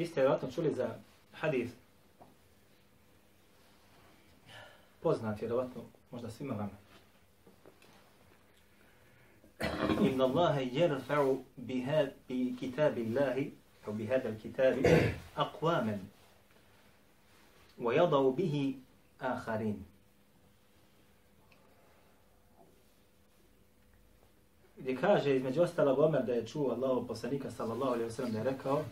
Vi 0.00 0.06
ste 0.06 0.20
vjerojatno 0.20 0.50
čuli 0.50 0.74
za 0.74 0.94
hadis 1.32 1.70
poznat 5.02 5.40
vjerojatno 5.40 5.82
možda 6.10 6.30
svima 6.30 6.54
vama. 6.54 6.70
Inna 10.00 10.24
Allahe 10.24 10.64
jerfa'u 10.64 11.38
bi 11.56 12.56
kitabi 12.60 13.06
Allahi 13.06 13.52
au 13.86 13.92
bi 13.92 14.06
hada 14.06 14.34
kitabi 14.42 14.82
aqwaman 15.36 15.98
wa 17.78 17.94
yadau 17.94 18.36
bihi 18.36 18.76
akharin. 19.18 19.84
gdje 24.76 24.96
kaže 24.96 25.36
između 25.36 25.62
ostalog 25.62 25.98
Omer 25.98 26.24
da 26.26 26.32
je 26.32 26.46
čuo 26.46 26.70
Allahov 26.70 27.06
poslanika 27.06 27.50
sallallahu 27.50 27.92
alejhi 27.92 28.04
ve 28.04 28.10
sellem 28.10 28.32
da 28.32 28.38
je 28.38 28.44
rekao 28.44 28.84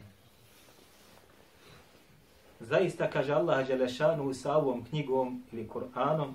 Zaista 2.60 3.10
kaže 3.10 3.32
Allah 3.32 3.66
Đelešanu 3.66 4.34
sa 4.34 4.56
ovom 4.56 4.84
knjigom 4.84 5.42
ili 5.52 5.68
Kur'anom 5.68 6.34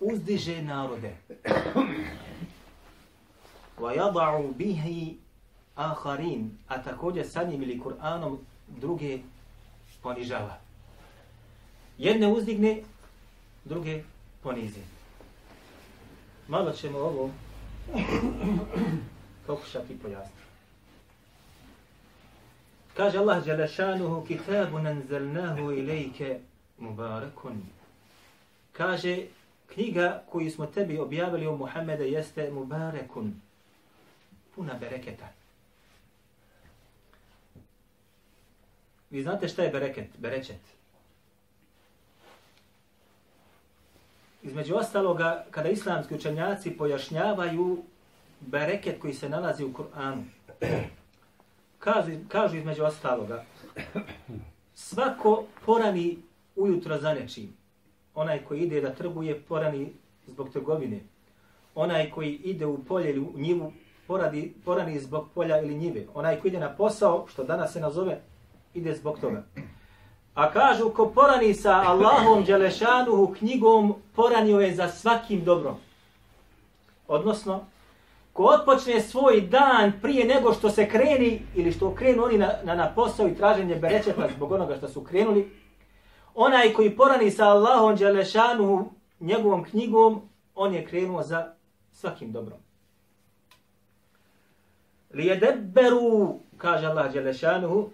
uzdiže 0.00 0.62
narode. 0.62 1.16
وَيَضَعُ 3.78 4.52
بِهِ 4.52 4.54
bihi 4.56 5.16
a 6.68 6.82
također 6.82 7.28
sa 7.28 7.42
njim 7.44 7.62
ili 7.62 7.80
Kur'anom 7.80 8.36
druge 8.68 9.18
ponižava. 10.02 10.58
Jedne 11.98 12.28
uzdigne, 12.28 12.82
druge 13.64 14.02
ponizi. 14.42 14.80
Malo 16.48 16.72
ćemo 16.72 16.98
ovo 16.98 17.30
pokušati 19.46 19.98
pojasniti. 19.98 20.43
Kaže 22.96 23.18
Allah 23.18 23.44
Đelešanuhu, 23.44 24.24
kitabun 24.26 24.82
nanzelnahu 24.82 25.72
ilajke 25.72 26.40
mubarakun. 26.78 27.62
Kaže, 28.72 29.26
knjiga 29.74 30.22
koju 30.30 30.50
smo 30.50 30.66
tebi 30.66 30.98
objavili 30.98 31.46
u 31.46 31.56
Muhammede 31.56 32.08
jeste 32.08 32.50
mubarakun, 32.50 33.34
puna 34.54 34.74
bereketa. 34.80 35.28
Vi 39.10 39.22
znate 39.22 39.48
šta 39.48 39.62
je 39.62 39.70
bereket, 39.70 40.08
berečet? 40.18 40.60
Između 44.42 44.74
ostaloga, 44.74 45.44
kada 45.50 45.68
islamski 45.68 46.14
učenjaci 46.14 46.70
pojašnjavaju 46.70 47.82
bereket 48.40 49.00
koji 49.00 49.14
se 49.14 49.28
nalazi 49.28 49.64
u 49.64 49.72
Kur'anu, 49.72 50.22
Kaže, 51.84 52.18
kaže 52.28 52.58
između 52.58 52.84
ostaloga, 52.84 53.44
svako 54.74 55.44
porani 55.66 56.18
ujutro 56.56 56.98
za 56.98 57.14
nečim. 57.14 57.56
Onaj 58.14 58.44
koji 58.44 58.60
ide 58.60 58.80
da 58.80 58.94
trguje, 58.94 59.40
porani 59.40 59.92
zbog 60.26 60.48
trgovine. 60.52 61.00
Onaj 61.74 62.10
koji 62.10 62.32
ide 62.34 62.66
u 62.66 62.84
polje 62.84 63.10
ili 63.10 63.20
u 63.20 63.32
njivu, 63.36 63.72
poradi, 64.06 64.54
porani 64.64 64.98
zbog 64.98 65.28
polja 65.34 65.60
ili 65.60 65.74
njive. 65.74 66.06
Onaj 66.14 66.40
koji 66.40 66.50
ide 66.50 66.60
na 66.60 66.76
posao, 66.76 67.26
što 67.28 67.44
danas 67.44 67.72
se 67.72 67.80
nazove, 67.80 68.20
ide 68.74 68.94
zbog 68.94 69.18
toga. 69.20 69.44
A 70.34 70.50
kažu, 70.50 70.90
ko 70.90 71.06
porani 71.06 71.54
sa 71.54 71.82
Allahom 71.86 72.44
Đelešanuhu 72.44 73.34
knjigom, 73.38 73.94
poranio 74.16 74.60
je 74.60 74.74
za 74.74 74.88
svakim 74.88 75.44
dobrom. 75.44 75.76
Odnosno, 77.08 77.64
ko 78.34 78.44
otpočne 78.44 79.00
svoj 79.00 79.40
dan 79.40 79.92
prije 80.02 80.24
nego 80.24 80.52
što 80.52 80.70
se 80.70 80.88
kreni 80.88 81.42
ili 81.54 81.72
što 81.72 81.94
krenu 81.94 82.24
oni 82.24 82.38
na, 82.38 82.52
na, 82.64 82.74
na 82.74 82.94
posao 82.94 83.28
i 83.28 83.34
traženje 83.34 83.76
berečeta 83.76 84.28
zbog 84.36 84.52
onoga 84.52 84.76
što 84.76 84.88
su 84.88 85.04
krenuli, 85.04 85.50
onaj 86.34 86.72
koji 86.72 86.96
porani 86.96 87.30
sa 87.30 87.48
Allahom 87.48 87.96
Đelešanuhu 87.96 88.90
njegovom 89.20 89.64
knjigom, 89.64 90.22
on 90.54 90.74
je 90.74 90.86
krenuo 90.86 91.22
za 91.22 91.54
svakim 91.92 92.32
dobrom. 92.32 92.58
Lijedebberu, 95.12 96.38
kaže 96.56 96.86
Allah 96.86 97.12
Đelešanuhu, 97.12 97.88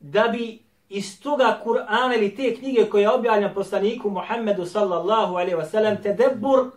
da 0.00 0.28
bi 0.28 0.58
iz 0.88 1.20
toga 1.20 1.60
Kur'ana 1.64 2.16
ili 2.16 2.36
te 2.36 2.54
knjige 2.54 2.84
koje 2.90 3.02
je 3.02 3.10
objavljena 3.10 3.54
poslaniku 3.54 4.10
Muhammedu 4.10 4.66
sallallahu 4.66 5.34
alaihi 5.34 5.56
wasallam, 5.56 6.02
tedebur 6.02 6.70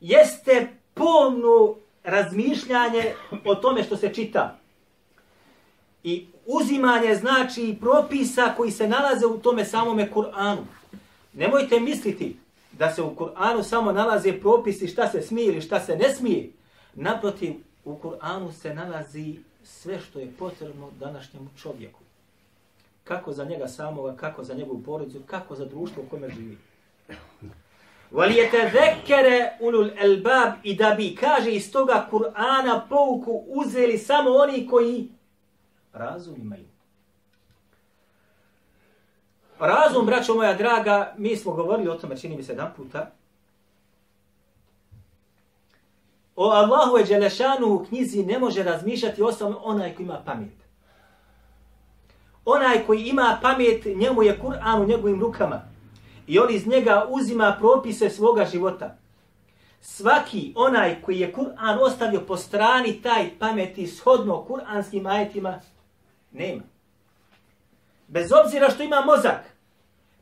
jeste 0.00 0.83
pomno 0.94 1.74
razmišljanje 2.04 3.14
o 3.44 3.54
tome 3.54 3.82
što 3.82 3.96
se 3.96 4.14
čita. 4.14 4.58
I 6.04 6.26
uzimanje 6.46 7.14
znači 7.14 7.76
propisa 7.80 8.54
koji 8.56 8.70
se 8.70 8.88
nalaze 8.88 9.26
u 9.26 9.38
tome 9.38 9.64
samome 9.64 10.10
Kur'anu. 10.14 10.64
Nemojte 11.32 11.80
misliti 11.80 12.36
da 12.72 12.90
se 12.90 13.02
u 13.02 13.14
Kur'anu 13.14 13.62
samo 13.62 13.92
nalaze 13.92 14.40
propisi 14.40 14.88
šta 14.88 15.08
se 15.08 15.22
smije 15.22 15.46
ili 15.46 15.60
šta 15.60 15.80
se 15.80 15.96
ne 15.96 16.14
smije. 16.14 16.50
Naprotiv, 16.94 17.54
u 17.84 17.98
Kur'anu 17.98 18.52
se 18.52 18.74
nalazi 18.74 19.36
sve 19.64 20.00
što 20.00 20.18
je 20.18 20.32
potrebno 20.38 20.90
današnjemu 21.00 21.48
čovjeku. 21.62 22.00
Kako 23.04 23.32
za 23.32 23.44
njega 23.44 23.68
samoga, 23.68 24.16
kako 24.16 24.44
za 24.44 24.54
njegovu 24.54 24.82
porodicu, 24.82 25.20
kako 25.26 25.54
za 25.54 25.64
društvo 25.64 26.02
u 26.02 26.10
kome 26.10 26.28
živi. 26.30 26.58
وَلِيَتَذَكَّرَ 28.13 29.49
ulul 29.59 29.91
elbab 29.97 30.53
i 30.63 30.75
da 30.75 30.95
bi, 30.97 31.15
kaže 31.15 31.51
iz 31.51 31.71
toga 31.71 32.07
Kur'ana 32.11 32.81
pouku 32.89 33.43
uzeli 33.47 33.97
samo 33.97 34.29
oni 34.29 34.67
koji 34.67 35.07
razum 35.93 36.35
imaju. 36.41 36.65
Razum, 39.59 40.05
braćo 40.05 40.33
moja 40.33 40.53
draga, 40.53 41.13
mi 41.17 41.35
smo 41.35 41.53
govorili 41.53 41.89
o 41.89 41.95
tome, 41.95 42.17
čini 42.17 42.37
mi 42.37 42.43
se 42.43 42.51
jedan 42.51 42.71
puta, 42.77 43.11
o 46.35 46.49
Allahu 46.49 46.97
je 46.97 47.03
Đelešanu 47.03 47.67
u 47.67 47.85
knjizi 47.85 48.25
ne 48.25 48.39
može 48.39 48.63
razmišljati 48.63 49.21
osim 49.21 49.55
onaj 49.63 49.95
koji 49.95 50.05
ima 50.05 50.21
pamet. 50.25 50.53
Onaj 52.45 52.85
koji 52.85 53.01
ima 53.01 53.39
pamet, 53.41 53.85
njemu 53.85 54.23
je 54.23 54.39
Kur'an 54.41 54.81
u 54.81 54.85
njegovim 54.85 55.21
rukama. 55.21 55.61
I 56.26 56.38
on 56.38 56.50
iz 56.50 56.66
njega 56.66 57.06
uzima 57.08 57.56
propise 57.60 58.10
svoga 58.10 58.44
života. 58.44 58.96
Svaki 59.80 60.52
onaj 60.56 61.02
koji 61.02 61.20
je 61.20 61.32
Kur'an 61.32 61.78
ostavio 61.80 62.20
po 62.20 62.36
strani 62.36 63.02
taj 63.02 63.30
pameti 63.38 63.86
shodno 63.86 64.44
kur'anskim 64.48 65.10
ajetima, 65.10 65.60
nema. 66.32 66.62
Bez 68.08 68.32
obzira 68.44 68.70
što 68.70 68.82
ima 68.82 69.00
mozak, 69.00 69.54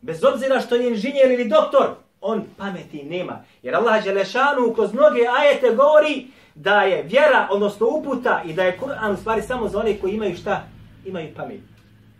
bez 0.00 0.24
obzira 0.24 0.60
što 0.60 0.74
je 0.74 0.88
inženjer 0.88 1.30
ili 1.30 1.48
doktor, 1.48 1.94
on 2.20 2.44
pameti 2.56 3.02
nema. 3.02 3.44
Jer 3.62 3.74
Allah 3.74 4.04
Đelešanu 4.04 4.74
kroz 4.74 4.92
mnoge 4.92 5.20
ajete 5.38 5.74
govori 5.74 6.26
da 6.54 6.82
je 6.82 7.02
vjera, 7.02 7.48
odnosno 7.50 7.86
uputa 7.88 8.42
i 8.46 8.52
da 8.52 8.62
je 8.62 8.78
Kur'an 8.78 9.12
u 9.12 9.16
stvari 9.16 9.42
samo 9.42 9.68
za 9.68 9.78
one 9.78 9.98
koji 9.98 10.12
imaju 10.12 10.36
šta? 10.36 10.66
Imaju 11.06 11.34
pamet. 11.36 11.60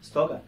Stoga, 0.03 0.41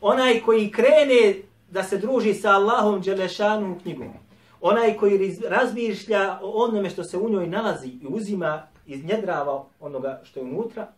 onaj 0.00 0.40
koji 0.40 0.70
krene 0.70 1.34
da 1.72 1.82
se 1.82 1.98
druži 1.98 2.34
sa 2.34 2.50
Allahom 2.50 3.00
Đelešanu 3.00 3.78
knjigom, 3.82 4.12
onaj 4.60 4.96
koji 4.96 5.36
razmišlja 5.48 6.38
o 6.42 6.64
onome 6.64 6.90
što 6.90 7.04
se 7.04 7.18
u 7.18 7.30
njoj 7.30 7.46
nalazi 7.46 7.88
i 7.88 8.06
uzima 8.08 8.66
iz 8.86 9.04
njedrava 9.04 9.64
onoga 9.80 10.20
što 10.24 10.40
je 10.40 10.44
unutra, 10.44 10.92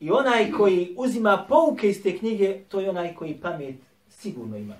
i 0.00 0.10
onaj 0.10 0.50
koji 0.50 0.94
uzima 0.98 1.46
pouke 1.48 1.88
iz 1.88 2.02
te 2.02 2.18
knjige, 2.18 2.60
to 2.68 2.80
je 2.80 2.90
onaj 2.90 3.14
koji 3.14 3.40
pamet 3.40 3.76
sigurno 4.08 4.56
ima. 4.56 4.74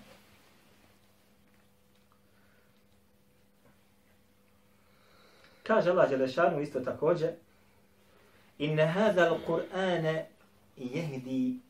Kaže 5.62 5.90
Allah 5.90 6.10
Đelešanu 6.10 6.60
isto 6.60 6.80
također, 6.80 7.30
Inna 8.58 8.86
hada 8.86 9.30
al-Qur'ana 9.30 10.22
jehdi 10.76 11.60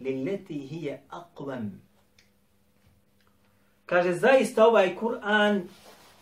lilleti 0.00 0.58
hije 0.58 1.02
aqvam. 1.10 1.70
Kaže, 3.92 4.14
zaista 4.14 4.66
ovaj 4.66 4.96
Kur'an 5.00 5.68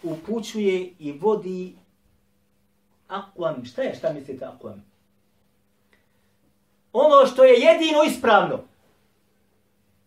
upućuje 0.03 0.93
i 0.99 1.13
vodi 1.13 1.77
akvam. 3.09 3.65
Šta 3.65 3.83
je, 3.83 3.95
šta 3.95 4.13
mislite 4.13 4.47
ono 6.93 7.27
što 7.27 7.45
je 7.45 7.61
jedino 7.61 8.03
ispravno. 8.03 8.59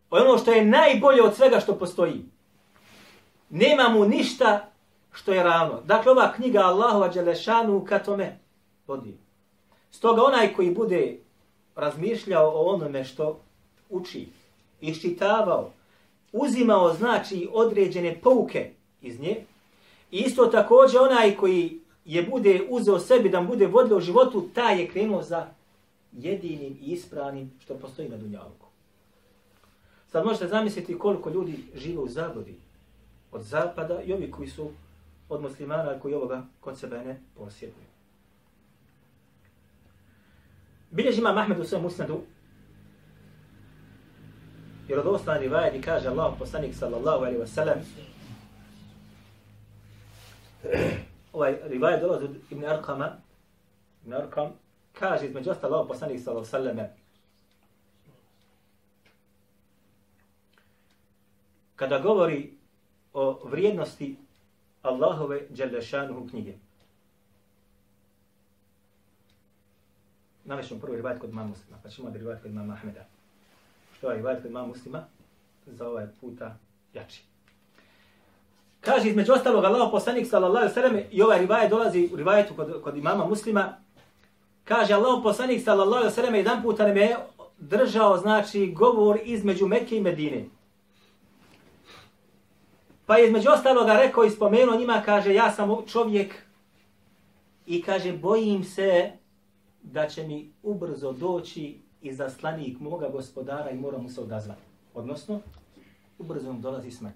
Ono 0.10 0.38
što 0.38 0.52
je 0.52 0.66
najbolje 0.66 1.24
od 1.24 1.36
svega 1.36 1.60
što 1.60 1.76
postoji. 1.76 2.26
Nema 3.50 3.90
mu 3.90 4.06
ništa 4.06 4.70
što 5.14 5.34
je 5.34 5.44
ravno. 5.44 5.82
Dakle, 5.86 6.12
ova 6.12 6.34
knjiga 6.34 6.60
Allahova 6.60 7.08
Đelešanu 7.08 7.86
ka 7.86 8.00
tome 8.00 8.40
vodi. 8.88 9.18
Stoga 9.92 10.24
onaj 10.24 10.54
koji 10.54 10.72
bude 10.72 11.18
razmišljao 11.76 12.50
o 12.50 12.74
onome 12.76 13.04
što 13.04 13.40
uči, 13.90 14.28
iščitavao, 14.82 15.72
uzimao 16.34 16.94
znači 16.94 17.50
određene 17.52 18.20
pouke 18.24 18.72
iz 19.02 19.20
nje, 19.20 19.46
isto 20.12 20.46
također 20.46 21.02
onaj 21.02 21.36
koji 21.36 21.80
je 22.06 22.24
bude 22.24 22.68
uzeo 22.70 23.00
sebi 23.00 23.30
da 23.30 23.42
bude 23.42 23.68
vodilo 23.68 24.00
životu, 24.00 24.50
taj 24.54 24.82
je 24.82 24.88
krenuo 24.88 25.22
za 25.22 25.48
jedinim 26.12 26.78
i 26.82 26.92
ispravnim 26.92 27.52
što 27.60 27.76
postoji 27.76 28.10
na 28.10 28.18
Dunjaluku. 28.18 28.68
Sad 30.12 30.26
možete 30.26 30.48
zamisliti 30.48 30.98
koliko 30.98 31.30
ljudi 31.30 31.64
žive 31.76 32.00
u 32.00 32.08
zabludi 32.08 32.56
od 33.32 33.42
zapada 33.42 34.02
i 34.02 34.14
ovi 34.14 34.32
koji 34.32 34.48
su 34.48 34.72
od 35.30 35.42
muslimana 35.42 36.00
koji 36.00 36.14
ovoga 36.14 36.46
kod 36.60 36.80
sebe 36.80 36.98
ne 36.98 37.20
posjeduju. 37.36 37.86
Bilježi 40.92 41.20
ima 41.20 41.34
Mahmed 41.34 41.60
u 41.60 41.64
svojom 41.64 41.86
usnadu 41.86 42.22
jer 44.88 45.00
od 45.00 45.08
ostan 45.08 45.40
rivajet 45.40 45.86
kaže 45.86 46.10
Allah 46.10 46.34
poslanik 46.40 46.76
sallallahu 46.76 47.18
alaihi 47.18 47.40
wa 47.40 47.48
sallam 47.48 47.78
ovaj 51.34 51.60
rivajet 51.64 52.02
dolazi 52.02 52.26
od 52.26 52.36
Ibn 52.50 52.66
Arkama 52.66 53.12
Ibn 54.04 54.14
Arkam 54.14 54.52
kaže 55.00 55.26
između 55.26 55.52
ostalo 55.52 55.76
Allah 55.76 55.88
poslanik 55.88 56.20
sallallahu 56.20 56.56
alaihi 56.56 56.70
wa 56.70 56.74
sallam 56.74 57.04
kada 61.76 62.00
govori 62.00 62.54
o 63.14 63.42
vrijednosti 63.44 64.18
Allahove 64.82 65.42
Đelešanuhu 65.50 66.28
knjige. 66.30 66.54
Navešćemo 70.46 70.80
prvi 70.80 70.94
pa 70.94 70.98
rivajet 70.98 71.22
kod 71.22 71.30
imama 71.30 71.48
muslima, 71.48 71.78
pa 71.84 71.90
ćemo 71.90 72.10
da 72.10 72.18
rivajet 72.18 72.42
kod 72.42 72.54
mama 72.54 72.74
Ahmeda. 72.74 73.06
Što 74.04 74.12
je 74.12 74.18
rivajet 74.18 74.42
kod 74.42 74.52
imama 74.52 74.68
muslima? 74.68 75.04
Za 75.66 75.88
ovaj 75.88 76.08
puta 76.22 76.58
jači. 76.94 77.24
Kaže 78.82 79.10
između 79.10 79.34
ostalog 79.34 79.66
Allah 79.66 79.88
poslanik 79.92 80.28
sallallahu 80.28 80.80
alejhi 80.80 80.96
ve 80.96 81.08
i 81.12 81.22
ovaj 81.22 81.40
rivajet 81.40 81.70
dolazi 81.70 82.10
u 82.14 82.16
rivajetu 82.16 82.54
kod, 82.56 82.82
kod 82.84 82.98
imama 82.98 83.26
muslima. 83.26 83.78
Kaže 84.64 84.94
Allah 84.94 85.20
poslanik 85.24 85.64
sallallahu 85.64 86.10
sallam 86.10 86.36
jedan 86.36 86.62
puta 86.62 86.88
nam 86.88 86.98
je 86.98 87.18
držao 87.60 88.18
znači 88.18 88.74
govor 88.76 89.20
između 89.24 89.68
Mekke 89.68 89.98
i 89.98 90.02
Medine. 90.02 90.46
Pa 93.06 93.18
je 93.18 93.28
između 93.28 93.50
ostaloga 93.50 93.94
rekao 93.94 94.24
i 94.24 94.30
spomenuo 94.30 94.76
njima, 94.76 95.02
kaže, 95.06 95.34
ja 95.34 95.52
sam 95.52 95.86
čovjek 95.88 96.36
i 97.66 97.82
kaže, 97.82 98.12
bojim 98.12 98.64
se 98.64 99.12
da 99.82 100.08
će 100.08 100.24
mi 100.24 100.52
ubrzo 100.64 101.12
doći 101.12 101.83
izaslanik 102.04 102.34
zaslanik 102.34 102.80
moga 102.80 103.10
gospodara 103.10 103.70
i 103.70 103.76
moram 103.76 104.04
mu 104.04 104.10
se 104.10 104.22
odazvati. 104.22 104.62
Odnosno, 104.94 105.40
ubrzo 106.20 106.48
nam 106.48 106.62
dolazi 106.62 106.92
smrt. 106.92 107.16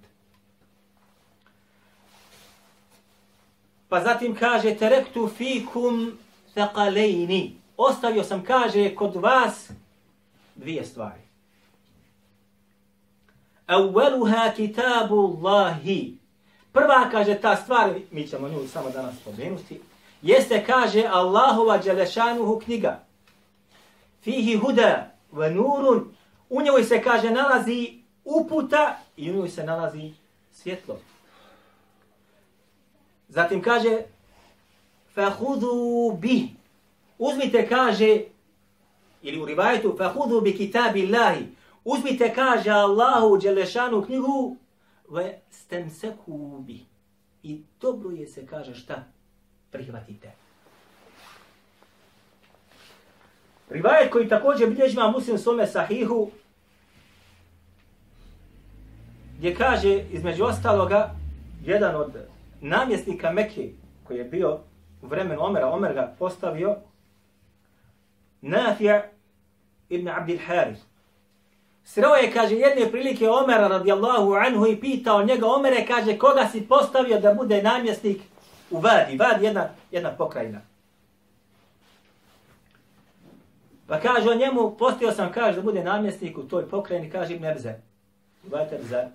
Pa 3.90 4.04
zatim 4.04 4.36
kaže, 4.36 4.76
terektu 4.76 5.28
fikum 5.28 6.18
thaqalejni. 6.56 7.52
Ostavio 7.78 8.24
sam, 8.24 8.44
kaže, 8.44 8.96
kod 8.96 9.16
vas 9.16 9.72
dvije 10.56 10.86
stvari. 10.86 11.22
Awaluha 13.68 14.56
kitabu 14.56 15.16
Allahi. 15.16 16.18
Prva 16.72 17.10
kaže 17.12 17.36
ta 17.36 17.56
stvar, 17.56 17.94
mi 18.12 18.28
ćemo 18.28 18.48
nju 18.50 18.68
samo 18.68 18.90
danas 18.90 19.16
spomenuti, 19.16 19.82
jeste 20.22 20.64
kaže 20.66 21.04
Allahova 21.04 21.80
dželešanuhu 21.84 22.60
knjiga. 22.60 23.07
Fihi 24.28 24.56
huda 24.56 25.12
wa 25.34 25.50
nurun. 25.50 26.12
U 26.50 26.62
njoj 26.62 26.84
se 26.84 27.02
kaže 27.02 27.32
nalazi 27.32 27.94
uputa 28.26 29.00
i 29.18 29.32
u 29.32 29.34
njoj 29.34 29.50
se 29.50 29.64
nalazi 29.64 30.14
svjetlo. 30.52 31.00
Zatim 33.30 33.62
kaže 33.62 34.02
fahudu 35.14 36.18
bi. 36.22 36.50
Uzmite 37.18 37.68
kaže 37.68 38.22
ili 39.22 39.42
u 39.42 39.46
rivajetu 39.46 39.96
fahudu 39.98 40.42
bi 40.42 40.58
kitabillahi. 40.58 41.46
Uzmite, 41.84 42.34
kaže 42.34 42.70
Allahu 42.70 43.38
Đelešanu 43.38 44.06
knjigu, 44.06 44.56
ve 45.10 45.40
stemseku 45.52 46.64
bi. 46.68 46.86
I 47.44 47.62
dobro 47.82 48.12
je 48.12 48.28
se 48.28 48.46
kaže 48.46 48.76
šta? 48.76 49.04
Prihvatite. 49.72 50.47
Rivajet 53.70 54.12
koji 54.12 54.30
također 54.30 54.70
bilježima 54.70 55.12
muslim 55.12 55.38
svome 55.38 55.68
sahihu, 55.68 56.32
gdje 59.38 59.56
kaže 59.56 60.04
između 60.12 60.44
ostaloga 60.44 61.16
jedan 61.66 61.96
od 61.96 62.12
namjesnika 62.62 63.32
Mekke 63.32 63.70
koji 64.04 64.18
je 64.18 64.24
bio 64.24 64.60
u 65.02 65.08
vremenu 65.08 65.44
Omera, 65.44 65.68
Omer 65.68 65.94
ga 65.94 66.14
postavio, 66.20 66.76
Nafija 68.42 69.04
ibn 69.90 70.08
Abdil 70.08 70.40
Harith. 70.46 70.82
Sreo 71.84 72.16
je, 72.16 72.32
kaže, 72.32 72.56
jedne 72.56 72.92
prilike 72.92 73.30
Omera 73.30 73.68
radijallahu 73.68 74.34
anhu 74.34 74.68
i 74.68 74.80
pitao 74.80 75.24
njega, 75.24 75.48
Omere, 75.48 75.86
kaže, 75.88 76.18
koga 76.18 76.48
si 76.52 76.62
postavio 76.62 77.20
da 77.20 77.34
bude 77.34 77.64
namjesnik 77.64 78.22
u 78.72 78.80
Vadi? 78.80 79.18
Vadi 79.18 79.46
jedna, 79.46 79.70
jedna 79.92 80.12
pokrajina. 80.12 80.62
Pa 83.88 84.00
kaže 84.00 84.30
on 84.30 84.38
njemu, 84.38 84.76
postio 84.78 85.12
sam, 85.12 85.32
kaže, 85.32 85.56
da 85.56 85.62
bude 85.62 85.84
namjesnik 85.84 86.38
u 86.38 86.44
toj 86.44 86.70
pokrajini, 86.70 87.10
kaže 87.10 87.36
Ibn 87.36 87.46
Ebze. 87.46 87.74
Vajte 88.44 88.76
Ebze. 88.76 89.08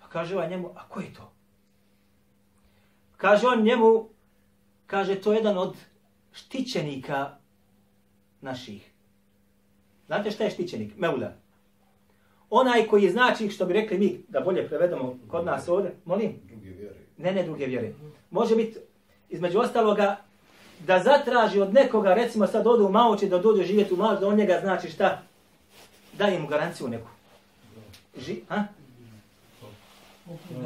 Pa 0.00 0.08
kaže 0.08 0.36
on 0.36 0.50
njemu, 0.50 0.70
a 0.76 0.88
ko 0.88 1.00
je 1.00 1.14
to? 1.14 1.32
Kaže 3.16 3.46
on 3.46 3.62
njemu, 3.62 4.08
kaže, 4.86 5.14
to 5.14 5.32
je 5.32 5.36
jedan 5.36 5.58
od 5.58 5.76
štićenika 6.32 7.30
naših. 8.40 8.90
Znate 10.06 10.30
šta 10.30 10.44
je 10.44 10.50
štićenik? 10.50 10.96
Meula. 10.96 11.32
Onaj 12.50 12.86
koji 12.86 13.02
je 13.02 13.10
znači, 13.10 13.50
što 13.50 13.66
bi 13.66 13.72
rekli 13.72 13.98
mi, 13.98 14.24
da 14.28 14.40
bolje 14.40 14.68
prevedemo 14.68 15.18
kod 15.28 15.44
nas 15.44 15.68
ovdje, 15.68 15.94
molim? 16.04 16.32
Druge 16.44 16.70
vjere. 16.70 16.96
Ne, 17.18 17.32
ne 17.32 17.42
druge 17.42 17.66
vjere. 17.66 17.92
Može 18.30 18.56
biti, 18.56 18.78
između 19.28 19.58
ostaloga, 19.58 20.16
da 20.86 20.98
zatraži 20.98 21.60
od 21.60 21.74
nekoga, 21.74 22.14
recimo 22.14 22.46
sad 22.46 22.66
ode 22.66 22.84
u 22.84 22.88
Maoče, 22.88 23.26
da 23.26 23.38
dođe 23.38 23.64
živjeti 23.64 23.94
u 23.94 23.96
Maoče, 23.96 24.20
da 24.20 24.28
on 24.28 24.36
njega 24.36 24.58
znači 24.60 24.90
šta? 24.90 25.22
Daje 26.12 26.38
mu 26.38 26.46
garanciju 26.46 26.88
neku. 26.88 27.08
Ži, 28.16 28.40
ha? 28.48 28.64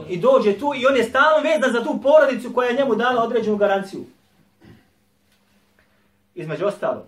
I 0.09 0.17
dođe 0.21 0.59
tu 0.59 0.73
i 0.77 0.87
on 0.87 0.97
je 0.97 1.05
stalno 1.05 1.43
vezan 1.43 1.73
za 1.73 1.85
tu 1.85 2.01
porodicu 2.03 2.53
koja 2.55 2.69
je 2.69 2.77
njemu 2.77 2.95
dala 2.95 3.25
određenu 3.25 3.57
garanciju. 3.57 4.05
Između 6.35 6.67
ostalog. 6.67 7.05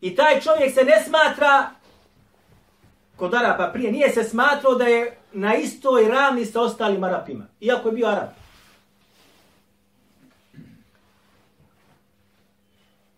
I 0.00 0.16
taj 0.16 0.40
čovjek 0.40 0.74
se 0.74 0.84
ne 0.84 1.02
smatra 1.04 1.70
kod 3.16 3.34
Arapa 3.34 3.70
prije, 3.72 3.92
nije 3.92 4.10
se 4.10 4.24
smatrao 4.24 4.74
da 4.74 4.84
je 4.84 5.16
na 5.32 5.54
istoj 5.54 6.08
ravni 6.08 6.44
sa 6.44 6.60
ostalim 6.60 7.04
Arapima, 7.04 7.46
iako 7.60 7.88
je 7.88 7.94
bio 7.94 8.06
Arap. 8.06 8.45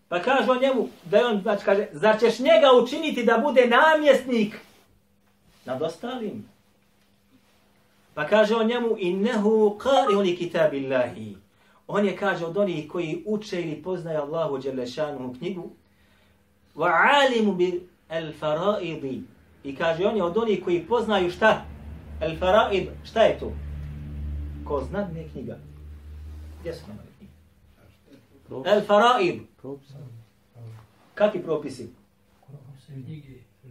Pa 0.09 0.19
kaže 0.19 0.51
on 0.51 0.61
njemu, 0.61 0.87
da 1.05 1.17
je 1.17 1.25
on, 1.25 1.41
znači 1.41 1.65
kaže, 1.65 1.87
zar 1.91 2.19
ćeš 2.19 2.39
njega 2.39 2.67
učiniti 2.83 3.23
da 3.23 3.37
bude 3.37 3.67
namjesnik 3.67 4.55
nad 5.65 5.81
ostalim? 5.81 6.45
Pa 8.13 8.27
kaže 8.27 8.55
on 8.55 8.67
njemu, 8.67 8.95
innehu 8.97 9.77
kari 9.77 10.15
oni 10.15 10.35
kitabillahi. 10.35 11.37
On 11.87 12.05
je, 12.05 12.15
kaže, 12.17 12.45
od 12.45 12.57
onih 12.57 12.87
koji 12.87 13.23
uče 13.25 13.61
ili 13.61 13.83
poznaju 13.83 14.19
Allahu 14.21 14.57
Đelešanu 14.57 15.35
knjigu, 15.37 15.69
wa 16.75 16.91
alimu 17.21 17.53
bil 17.53 17.79
al 18.09 18.31
faraidi 18.39 19.23
i 19.63 19.75
kaže 19.75 20.05
on 20.05 20.15
je 20.15 20.23
od 20.23 20.37
onih 20.37 20.63
koji 20.63 20.85
poznaju 20.85 21.31
šta? 21.31 21.65
Al 22.21 22.35
faraid 22.39 22.89
šta 23.03 23.21
je 23.21 23.39
to? 23.39 23.51
Ko 24.65 24.83
zna 24.89 25.07
ne 25.13 25.27
knjiga. 25.31 25.57
Gdje 26.59 26.73
su 26.73 26.87
nam? 26.87 27.08
Al 28.51 28.81
faraid 28.87 29.41
kakvi 31.13 31.43
propisi 31.43 31.89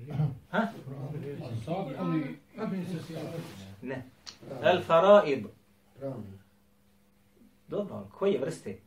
ha 0.50 0.68
ne 3.82 4.04
al 4.62 4.82
faraid 4.82 5.46
dobro 7.68 8.06
koje 8.18 8.38
vrste 8.40 8.78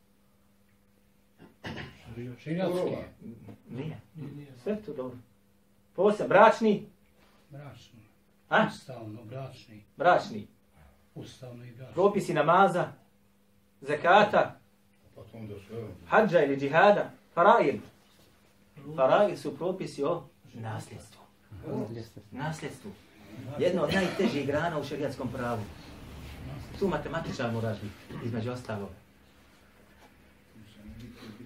Širiatski. 2.40 2.96
Nije. 3.70 4.02
Sve 4.64 4.82
to 4.82 4.94
dobro. 4.94 5.18
Posebno, 5.96 6.28
bračni, 6.28 6.86
Bračni. 7.50 8.00
a? 8.50 8.68
Ustavno, 8.68 9.24
bračni. 9.24 9.84
Bračni. 9.98 10.48
Ustavno 11.16 11.64
i 11.64 11.72
bračni. 11.72 11.94
Propisi 11.94 12.34
namaza, 12.34 12.92
zakata 13.82 14.61
hađa 16.10 16.44
ili 16.44 16.60
džihada, 16.60 17.10
faraid. 17.34 17.82
Faraid 18.96 19.40
su 19.40 19.58
propisi 19.58 20.04
o 20.04 20.24
nasljedstvu. 20.54 21.22
Nasljedstvu. 22.32 22.92
Jedna 23.60 23.84
od 23.84 23.94
najtežih 23.94 24.48
grana 24.48 24.80
u 24.80 24.84
šerijatskom 24.84 25.30
pravu. 25.34 25.62
Tu 26.80 26.88
matematičar 26.88 27.52
moraš 27.52 27.78
biti, 27.82 28.26
između 28.26 28.52
ostalog. 28.52 28.90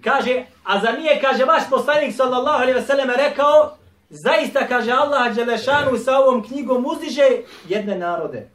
Kaže, 0.03 0.45
a 0.63 0.79
za 0.79 0.91
nije, 0.91 1.21
kaže, 1.21 1.45
vaš 1.45 1.69
poslanik 1.69 2.15
sallallahu 2.15 2.57
alaihi 2.61 2.79
ve 2.79 2.85
sellem 2.85 3.09
rekao, 3.09 3.77
zaista, 4.09 4.67
kaže 4.67 4.91
Allah 4.91 5.35
Đelešanu 5.35 5.97
sa 5.97 6.17
ovom 6.17 6.43
knjigom 6.43 6.85
uzdiže 6.85 7.27
jedne 7.67 7.97
narode, 7.97 8.49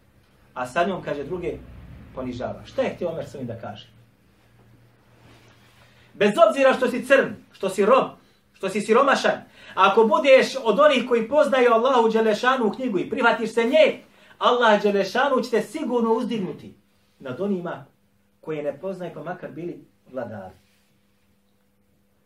a 0.55 0.67
sa 0.67 0.85
njom, 0.85 1.03
kaže, 1.03 1.25
druge 1.25 1.57
ponižava. 2.15 2.63
Šta 2.65 2.83
je 2.83 2.95
htio 2.95 3.09
Omer 3.09 3.29
svojim 3.29 3.47
da 3.47 3.61
kaže? 3.61 3.90
Bez 6.21 6.33
obzira 6.49 6.75
što 6.75 6.89
si 6.89 7.07
crn, 7.07 7.29
što 7.53 7.69
si 7.69 7.87
rob, 7.87 8.05
što 8.53 8.69
si 8.69 8.81
siromašan, 8.81 9.43
ako 9.75 10.05
budeš 10.05 10.57
od 10.63 10.81
onih 10.81 11.05
koji 11.09 11.29
poznaju 11.29 11.73
Allahu 11.73 12.09
Đelešanu 12.09 12.67
u 12.67 12.71
knjigu 12.71 12.99
i 12.99 13.11
prihvatiš 13.11 13.55
se 13.55 13.65
nje, 13.65 13.99
Allah 14.39 14.83
Đelešanu 14.83 15.43
će 15.43 15.51
te 15.51 15.63
sigurno 15.63 16.13
uzdignuti 16.13 16.75
nad 17.19 17.41
onima 17.41 17.85
koje 18.41 18.63
ne 18.63 18.79
poznaju 18.81 19.13
pa 19.15 19.23
makar 19.23 19.51
bili 19.51 19.85
vladari. 20.13 20.55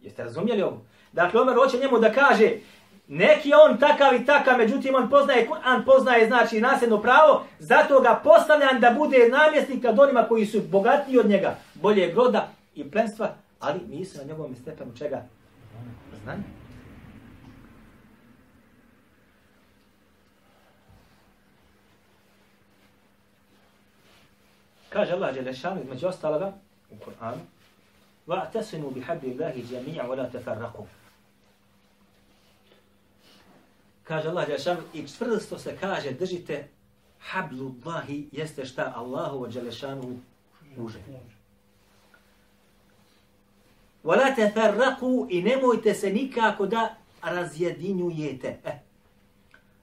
Jeste 0.02 0.24
razumjeli 0.24 0.62
ovo? 0.62 0.80
Dakle, 1.12 1.40
Omer 1.40 1.56
hoće 1.56 1.78
njemu 1.78 1.98
da 1.98 2.12
kaže, 2.12 2.50
neki 3.08 3.52
on 3.68 3.78
takav 3.78 4.14
i 4.14 4.26
takav, 4.26 4.58
međutim 4.58 4.94
on 4.94 5.10
poznaje 5.10 5.48
Kur'an, 5.48 5.84
poznaje 5.84 6.26
znači 6.26 6.60
nasljedno 6.60 7.02
pravo, 7.02 7.44
zato 7.58 8.00
ga 8.00 8.20
postavljam 8.24 8.80
da 8.80 8.90
bude 8.90 9.28
namjesnik 9.28 9.82
nad 9.82 9.98
onima 9.98 10.22
koji 10.22 10.46
su 10.46 10.60
bogatiji 10.60 11.18
od 11.18 11.26
njega, 11.26 11.58
bolje 11.74 12.12
groda 12.12 12.48
i 12.74 12.90
plenstva, 12.90 13.43
ali 13.63 13.79
nisu 13.87 14.17
na 14.17 14.23
njegovom 14.23 14.55
stepenu 14.55 14.93
čega? 14.97 15.25
Znanje. 16.23 16.43
Kaže 24.89 25.13
Allah 25.13 25.33
Đelešanu 25.33 25.81
između 25.81 26.07
ostaloga 26.07 26.53
u 26.91 26.95
Kur'anu 26.95 27.41
وَاعْتَسِمُوا 28.27 28.91
بِحَبِّ 28.95 29.23
اللَّهِ 29.23 29.53
جَمِيعًا 29.71 30.07
وَلَا 30.07 30.29
تَفَرَّقُوا 30.33 30.85
Kaže 34.03 34.29
Allah 34.29 34.47
Đelešanu 34.47 34.81
i 34.93 35.07
čvrsto 35.07 35.59
se 35.59 35.77
kaže 35.77 36.11
držite 36.11 36.67
hablullahi 37.19 38.29
jeste 38.31 38.65
šta 38.65 38.93
Allahu 38.95 39.47
Đelešanu 39.47 40.19
uže. 40.77 40.99
وَلَا 44.03 44.35
تَفَرَّقُوا 44.35 45.25
i 45.29 45.41
nemojte 45.41 45.93
se 45.93 46.09
nikako 46.09 46.65
da 46.65 46.95
razjedinjujete. 47.21 48.57
Eh. 48.65 48.79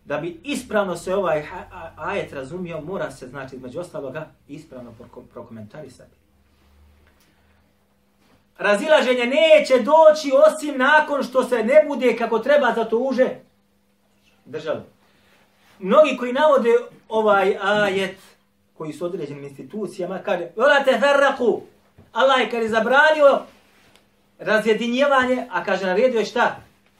Da 0.04 0.16
bi 0.18 0.40
ispravno 0.44 0.96
se 0.96 1.14
ovaj 1.14 1.42
ha- 1.42 1.66
a- 1.72 1.92
ajet 1.96 2.32
razumio, 2.32 2.80
mora 2.80 3.10
se, 3.10 3.28
znači, 3.28 3.56
između 3.56 3.80
ostaloga, 3.80 4.26
ispravno 4.48 4.92
proko- 4.98 5.22
prokomentarisati. 5.32 6.16
Razilaženje 8.58 9.24
neće 9.26 9.74
doći 9.78 10.32
osim 10.46 10.78
nakon 10.78 11.22
što 11.22 11.44
se 11.44 11.64
ne 11.64 11.84
bude 11.88 12.16
kako 12.16 12.38
treba 12.38 12.72
za 12.74 12.84
to 12.84 12.98
uže 12.98 13.28
držalo. 14.44 14.82
Mnogi 15.78 16.16
koji 16.16 16.32
navode 16.32 16.70
ovaj 17.08 17.56
ajet, 17.62 18.16
koji 18.74 18.92
su 18.92 19.04
određenim 19.04 19.44
institucijama, 19.44 20.18
kaže, 20.18 20.48
Vola 20.56 20.84
te 20.84 20.98
ferraku, 21.00 21.60
Allah 22.12 22.40
je 22.40 22.50
kad 22.50 22.62
je 22.62 22.68
zabranio 22.68 23.40
razjedinjevanje, 24.41 25.47
a 25.51 25.63
kaže, 25.63 25.85
naredio 25.85 26.19
je 26.19 26.25
šta? 26.25 26.55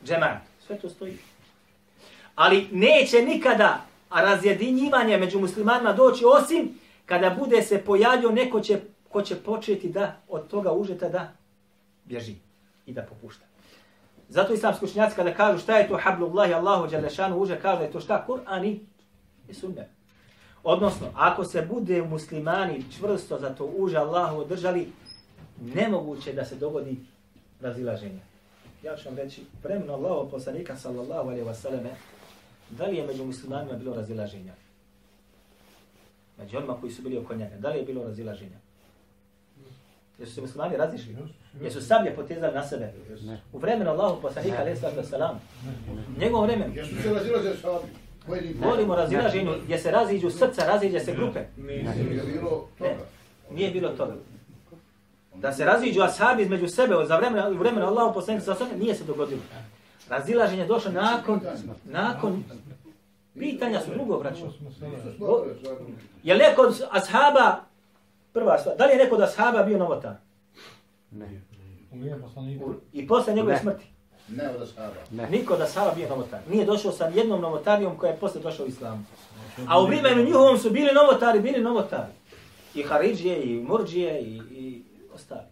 Džemat. 0.06 0.38
Sve 0.68 0.78
to 0.78 0.90
stoji. 0.90 1.18
Ali 2.36 2.68
neće 2.72 3.22
nikada 3.22 3.86
razjedinjivanje 4.10 5.18
među 5.18 5.40
muslimanima 5.40 5.94
doći 5.94 6.26
osim 6.26 6.80
kada 7.06 7.30
bude 7.30 7.62
se 7.62 7.82
pojavio 7.86 8.32
neko 8.32 8.60
će, 8.60 8.80
ko 9.10 9.22
će 9.22 9.36
početi 9.36 9.90
da 9.90 10.18
od 10.28 10.48
toga 10.48 10.72
užeta 10.72 11.10
da 11.10 11.32
bježi 12.06 12.36
i 12.86 12.94
da 12.94 13.02
popušta. 13.02 13.46
Zato 14.30 14.54
islamski 14.54 14.86
učenjaci 14.86 15.16
kada 15.16 15.34
kažu 15.34 15.60
šta 15.60 15.78
je 15.78 15.88
to 15.88 16.00
hablullahi 16.04 16.54
Allahu 16.54 16.88
Đalešanu 16.88 17.38
uže, 17.38 17.60
kaže 17.62 17.80
da 17.80 17.86
je 17.86 17.92
to 17.92 18.00
šta 18.00 18.26
Kur'an 18.28 18.66
i 18.66 18.80
i 19.50 19.54
sunnet. 19.54 19.88
Odnosno, 20.64 21.08
ako 21.16 21.44
se 21.44 21.62
bude 21.62 22.02
muslimani 22.02 22.86
čvrsto 22.98 23.40
za 23.40 23.50
to 23.50 23.66
uže 23.66 23.98
Allahu 23.98 24.38
održali, 24.38 24.92
nemoguće 25.62 26.34
da 26.34 26.46
se 26.46 26.56
dogodi 26.56 26.98
razilaženje. 27.62 28.20
Ja 28.84 28.96
ću 28.98 29.10
vam 29.10 29.18
reći, 29.18 29.41
vremeno 29.63 29.94
Allahu 29.94 30.32
poslanika 30.32 30.75
sallallahu 30.75 31.30
alaihi 31.30 31.46
wa 31.46 31.53
sallam, 31.53 31.84
da 32.70 32.86
li 32.86 32.98
je 32.98 33.08
među 33.08 33.25
muslimanima 33.25 33.77
bilo 33.77 33.96
razilaženja? 33.96 34.53
Među 36.38 36.58
onima 36.58 36.77
koji 36.82 36.91
su 36.91 37.01
bili 37.01 37.18
oko 37.18 37.36
njega, 37.36 37.56
da 37.58 37.70
li 37.70 37.77
je 37.77 37.86
bilo 37.86 38.03
razilaženja? 38.03 38.58
Jesu 40.20 40.34
se 40.34 40.41
muslimani 40.41 40.77
razišli? 40.77 41.18
Jesu 41.62 41.82
sablje 41.82 42.15
potezali 42.15 42.53
na 42.53 42.68
sebe? 42.68 42.94
U 43.53 43.58
vremenu 43.58 43.91
Allahu 43.91 44.22
poslanika 44.22 44.62
alaihi 44.62 44.80
wa 44.80 45.03
sallam, 45.03 45.39
njegovom 46.18 46.46
vremenu, 46.46 46.75
Jesu 46.75 46.96
se 47.01 47.13
razilaze 47.13 47.58
sabi. 47.58 47.88
Pojedini. 48.25 48.53
Govorimo 48.53 48.94
o 48.94 48.96
razilaženju 48.96 49.51
gdje 49.63 49.77
se 49.77 49.91
raziđu 49.91 50.30
srca, 50.30 50.65
raziđe 50.65 51.00
se 51.00 51.15
grupe. 51.15 51.39
Nije 51.58 51.84
bilo 52.34 52.68
toga. 52.77 52.96
Nije 53.51 53.72
bilo 53.72 53.89
toga. 53.89 54.15
Da 55.42 55.54
se 55.54 55.66
raziđu 55.66 56.02
ashabi 56.02 56.44
između 56.44 56.68
sebe 56.68 56.96
za 57.04 57.18
vremena, 57.18 57.50
u 57.50 57.54
vremenu 57.54 57.86
Allahu 57.88 58.14
poslanika 58.14 58.46
sa 58.46 58.52
osam, 58.52 58.68
nije 58.78 58.96
se 58.96 59.04
dogodilo. 59.04 59.42
Razilaženje 60.10 60.62
je 60.62 60.68
došlo 60.68 60.92
nakon, 60.94 61.40
nakon 61.86 62.44
pitanja 63.36 63.80
su 63.80 63.92
drugo 63.92 64.18
vraćao. 64.18 64.48
Je 66.24 66.34
li 66.34 66.40
neko 66.40 66.62
od 66.62 66.82
ashaba, 66.92 67.56
prva 68.34 68.58
stvar, 68.60 68.78
da 68.78 68.86
li 68.86 68.92
je 68.92 68.98
neko 68.98 69.16
od 69.16 69.22
ashaba 69.22 69.64
bio 69.64 69.78
novotar? 69.78 70.14
U- 72.62 72.74
I 72.94 73.08
posle 73.08 73.34
njegove 73.34 73.54
Ne. 73.54 73.60
smrti. 73.60 73.86
Ne 74.30 74.50
od 74.50 74.62
ashaba. 74.62 74.94
Ne. 75.12 75.30
Niko 75.30 75.54
od 75.54 75.62
ashaba 75.62 75.94
bio 75.94 76.10
novotar. 76.10 76.40
Nije 76.50 76.66
došao 76.66 76.92
sa 76.92 77.06
jednom 77.06 77.42
novotarijom 77.42 77.98
koja 77.98 78.12
je 78.12 78.18
posle 78.18 78.42
došao 78.42 78.66
u 78.66 78.70
islamu. 78.70 79.04
A 79.68 79.82
u 79.82 79.86
vremenu 79.88 80.24
njihovom 80.24 80.58
su 80.58 80.70
bili 80.70 80.90
novotari, 80.94 81.40
bili 81.40 81.62
novotari. 81.62 82.12
I 82.76 82.84
Haridžije, 82.84 83.44
i 83.44 83.62
Murđije, 83.62 84.22
i, 84.22 84.42
i 84.52 84.84
ostali. 85.22 85.48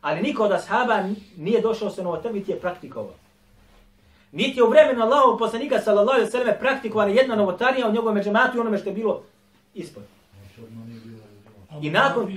Ali 0.00 0.22
niko 0.22 0.44
od 0.44 0.52
ashaba 0.52 1.04
nije 1.36 1.60
došao 1.60 1.90
sa 1.90 2.02
novotar, 2.02 2.34
niti 2.34 2.50
je 2.50 2.60
praktikovao. 2.60 3.14
Niti 4.32 4.58
je 4.58 4.64
u 4.64 4.70
vremenu 4.70 5.02
Allahov 5.02 5.38
poslanika 5.38 5.80
sallallahu 5.80 6.10
alejhi 6.10 6.26
ve 6.26 6.30
selleme 6.30 6.58
praktikovana 6.58 7.12
jedna 7.12 7.36
novotarija 7.36 7.88
u 7.88 7.92
njegovom 7.92 8.22
džematu 8.22 8.56
i 8.56 8.60
onome 8.60 8.78
što 8.78 8.88
je 8.88 8.94
bilo 8.94 9.22
ispod. 9.74 10.02
I 11.82 11.90
nakon, 11.90 12.36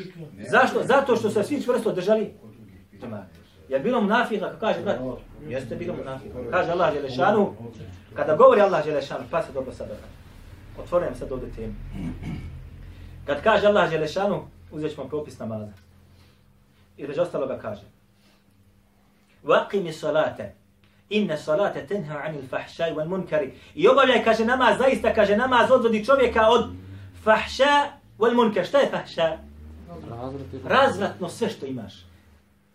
zašto? 0.50 0.84
Zato 0.84 1.16
što 1.16 1.30
su 1.30 1.44
svi 1.44 1.64
čvrsto 1.64 1.92
držali 1.92 2.34
džematu. 3.02 3.40
Je 3.70 3.80
bilo 3.80 4.02
munafika, 4.02 4.46
kako 4.46 4.60
kaže 4.60 4.82
brat? 4.82 5.00
Jeste 5.48 5.76
bilo 5.76 5.94
munafika. 5.96 6.38
Kaže 6.52 6.72
Allah 6.72 6.94
Đelešanu, 6.94 7.54
kada 8.16 8.36
govori 8.36 8.62
Allah 8.62 8.86
Đelešanu, 8.86 9.24
pa 9.32 9.44
se 9.44 9.54
dobro 9.54 9.74
sad 9.74 9.88
Otvorujem 10.84 11.16
sad 11.16 11.32
ovdje 11.32 11.52
temu. 11.52 11.74
Kad 13.26 13.44
kaže 13.44 13.68
Allah 13.68 13.90
Đelešanu, 13.90 14.42
uzet 14.72 14.96
ćemo 14.96 15.08
propis 15.08 15.40
namaza. 15.40 15.68
I 16.98 17.08
među 17.08 17.22
ostaloga 17.22 17.60
kaže. 17.60 17.82
Vaqimi 19.44 19.92
salate. 19.92 20.56
Inne 21.10 21.38
salate 21.38 21.88
tenha 21.88 22.22
anil 22.26 22.48
fahšaj 22.50 22.94
wal 22.94 23.08
munkari. 23.08 23.54
I 23.76 23.88
obavljaj, 23.88 24.24
kaže 24.24 24.46
namaz, 24.46 24.78
zaista 24.78 25.14
kaže 25.14 25.38
namaz 25.38 25.72
odvodi 25.72 26.06
čovjeka 26.06 26.48
od 26.48 26.70
fahša 27.24 27.92
wal 28.20 28.36
munkar. 28.36 28.66
Šta 28.66 28.78
je 28.78 28.90
fahša? 28.90 29.38
Razvratno 30.64 31.30
sve 31.30 31.50
što 31.50 31.66
imaš. 31.66 31.94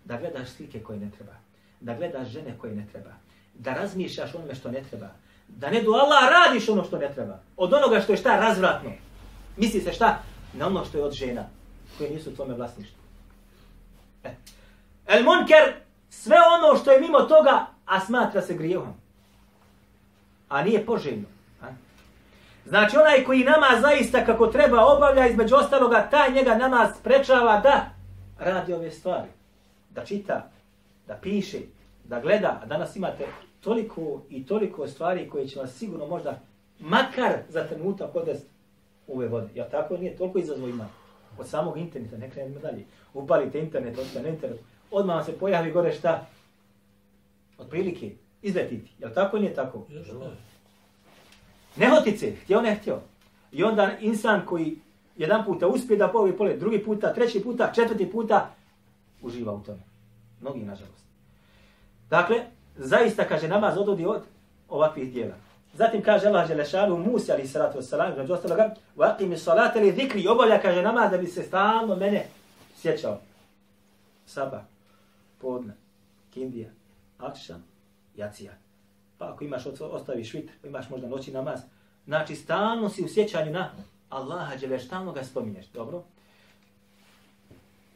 Da 0.04 0.16
gledaš 0.16 0.48
slike 0.48 0.82
koje 0.82 0.98
ne 0.98 1.10
treba. 1.10 1.32
Da 1.80 1.94
gledaš 1.94 2.28
žene 2.28 2.58
koje 2.58 2.74
ne 2.74 2.86
treba. 2.92 3.10
Da 3.54 3.74
razmišljaš 3.74 4.34
onome 4.34 4.54
što 4.54 4.70
ne 4.70 4.82
treba. 4.90 5.08
Da 5.48 5.70
ne 5.70 5.82
do 5.82 5.90
Allah 5.90 6.28
radiš 6.30 6.68
ono 6.68 6.84
što 6.84 6.98
ne 6.98 7.12
treba. 7.14 7.40
Od 7.56 7.72
onoga 7.72 8.00
što 8.00 8.12
je 8.12 8.16
šta 8.16 8.36
razvratno. 8.36 8.90
Misli 9.56 9.80
se 9.80 9.92
šta? 9.92 10.22
Na 10.52 10.66
ono 10.66 10.84
što 10.84 10.98
je 10.98 11.04
od 11.04 11.12
žena. 11.12 11.44
Koje 11.98 12.10
nisu 12.10 12.30
u 12.30 12.34
tvome 12.34 12.54
vlasništvu. 12.54 13.05
E. 14.26 14.34
El 15.06 15.24
munker, 15.24 15.74
sve 16.10 16.36
ono 16.58 16.78
što 16.78 16.90
je 16.90 17.00
mimo 17.00 17.20
toga, 17.20 17.66
a 17.86 18.00
smatra 18.00 18.42
se 18.42 18.54
grijehom. 18.54 18.94
A 20.48 20.62
nije 20.62 20.86
poželjno. 20.86 21.26
Znači 22.66 22.96
onaj 22.96 23.24
koji 23.24 23.44
nama 23.44 23.66
zaista 23.80 24.24
kako 24.24 24.46
treba 24.46 24.84
obavlja 24.84 25.26
između 25.26 25.54
ostaloga, 25.54 26.08
taj 26.10 26.32
njega 26.32 26.54
nama 26.54 26.92
sprečava 27.00 27.60
da 27.60 27.90
radi 28.38 28.72
ove 28.72 28.90
stvari. 28.90 29.28
Da 29.90 30.04
čita, 30.04 30.50
da 31.06 31.14
piše, 31.14 31.58
da 32.04 32.20
gleda, 32.20 32.60
a 32.62 32.66
danas 32.66 32.96
imate 32.96 33.26
toliko 33.60 34.22
i 34.30 34.46
toliko 34.46 34.88
stvari 34.88 35.28
koje 35.30 35.48
će 35.48 35.58
vas 35.58 35.72
sigurno 35.72 36.06
možda 36.06 36.40
makar 36.78 37.32
za 37.48 37.64
trenutak 37.64 38.14
odvesti 38.14 38.48
u 39.06 39.16
ove 39.16 39.28
vode. 39.28 39.48
Ja 39.54 39.68
tako 39.68 39.96
nije, 39.96 40.16
toliko 40.16 40.38
izazvo 40.38 40.68
ima. 40.68 40.88
Od 41.38 41.48
samog 41.48 41.78
interneta, 41.78 42.16
ne 42.16 42.30
krenemo 42.30 42.60
dalje. 42.60 42.84
Upalite 43.14 43.60
internet, 43.60 43.98
odite 43.98 44.22
na 44.22 44.28
internet, 44.28 44.60
odmah 44.90 45.16
vam 45.16 45.24
se 45.24 45.38
pojavi 45.38 45.70
gore 45.70 45.92
šta? 45.92 46.26
Od 47.58 47.68
prilike, 47.68 48.12
izletiti. 48.42 48.90
Jel 48.98 49.10
tako 49.14 49.38
nije 49.38 49.54
tako? 49.54 49.86
Nehotice, 51.76 52.32
htio 52.44 52.60
ne 52.60 52.74
htio. 52.74 53.00
I 53.52 53.64
onda 53.64 53.90
insan 54.00 54.46
koji 54.46 54.78
jedan 55.16 55.44
puta 55.44 55.68
uspije 55.68 55.96
da 55.96 56.08
povi 56.08 56.36
polet, 56.36 56.60
drugi 56.60 56.84
puta, 56.84 57.14
treći 57.14 57.42
puta, 57.42 57.72
četvrti 57.74 58.10
puta, 58.12 58.50
uživa 59.22 59.52
u 59.52 59.60
tome. 59.60 59.82
Mnogi, 60.40 60.60
nažalost. 60.60 61.04
Dakle, 62.10 62.36
zaista, 62.76 63.24
kaže, 63.24 63.48
namaz 63.48 63.78
odvodi 63.78 64.06
od 64.06 64.22
ovakvih 64.68 65.12
dijela. 65.12 65.34
Zatim 65.74 66.02
kaže 66.02 66.26
Allah 66.26 66.48
Želešanu 66.48 66.96
Musa 66.96 67.32
ali 67.32 67.48
salatu 67.48 67.78
wasalam, 67.78 68.18
među 68.18 68.32
ostaloga, 68.32 68.74
vaqimi 68.96 69.36
salate 69.36 69.80
li 69.80 69.92
zikri, 69.92 70.28
obavlja, 70.28 70.60
kaže, 70.62 70.82
namaz 70.82 71.10
da 71.10 71.18
bi 71.18 71.26
se 71.26 71.42
stalno 71.42 71.96
mene 71.96 72.26
sjećao. 72.76 73.20
Saba, 74.26 74.64
podne, 75.40 75.72
kindija, 76.30 76.70
akšan, 77.18 77.62
jacija. 78.16 78.52
Pa 79.18 79.32
ako 79.32 79.44
imaš, 79.44 79.66
ostaviš 79.80 80.34
vitr, 80.34 80.52
pa 80.62 80.68
imaš 80.68 80.90
možda 80.90 81.08
noći 81.08 81.32
namaz, 81.32 81.60
znači 82.06 82.36
stalno 82.36 82.88
si 82.88 83.04
u 83.04 83.08
sjećanju 83.08 83.52
na 83.52 83.70
Allaha 84.10 84.56
Đeleš, 84.56 84.86
stalno 84.86 85.12
ga 85.12 85.24
spominješ, 85.24 85.66
dobro? 85.66 86.02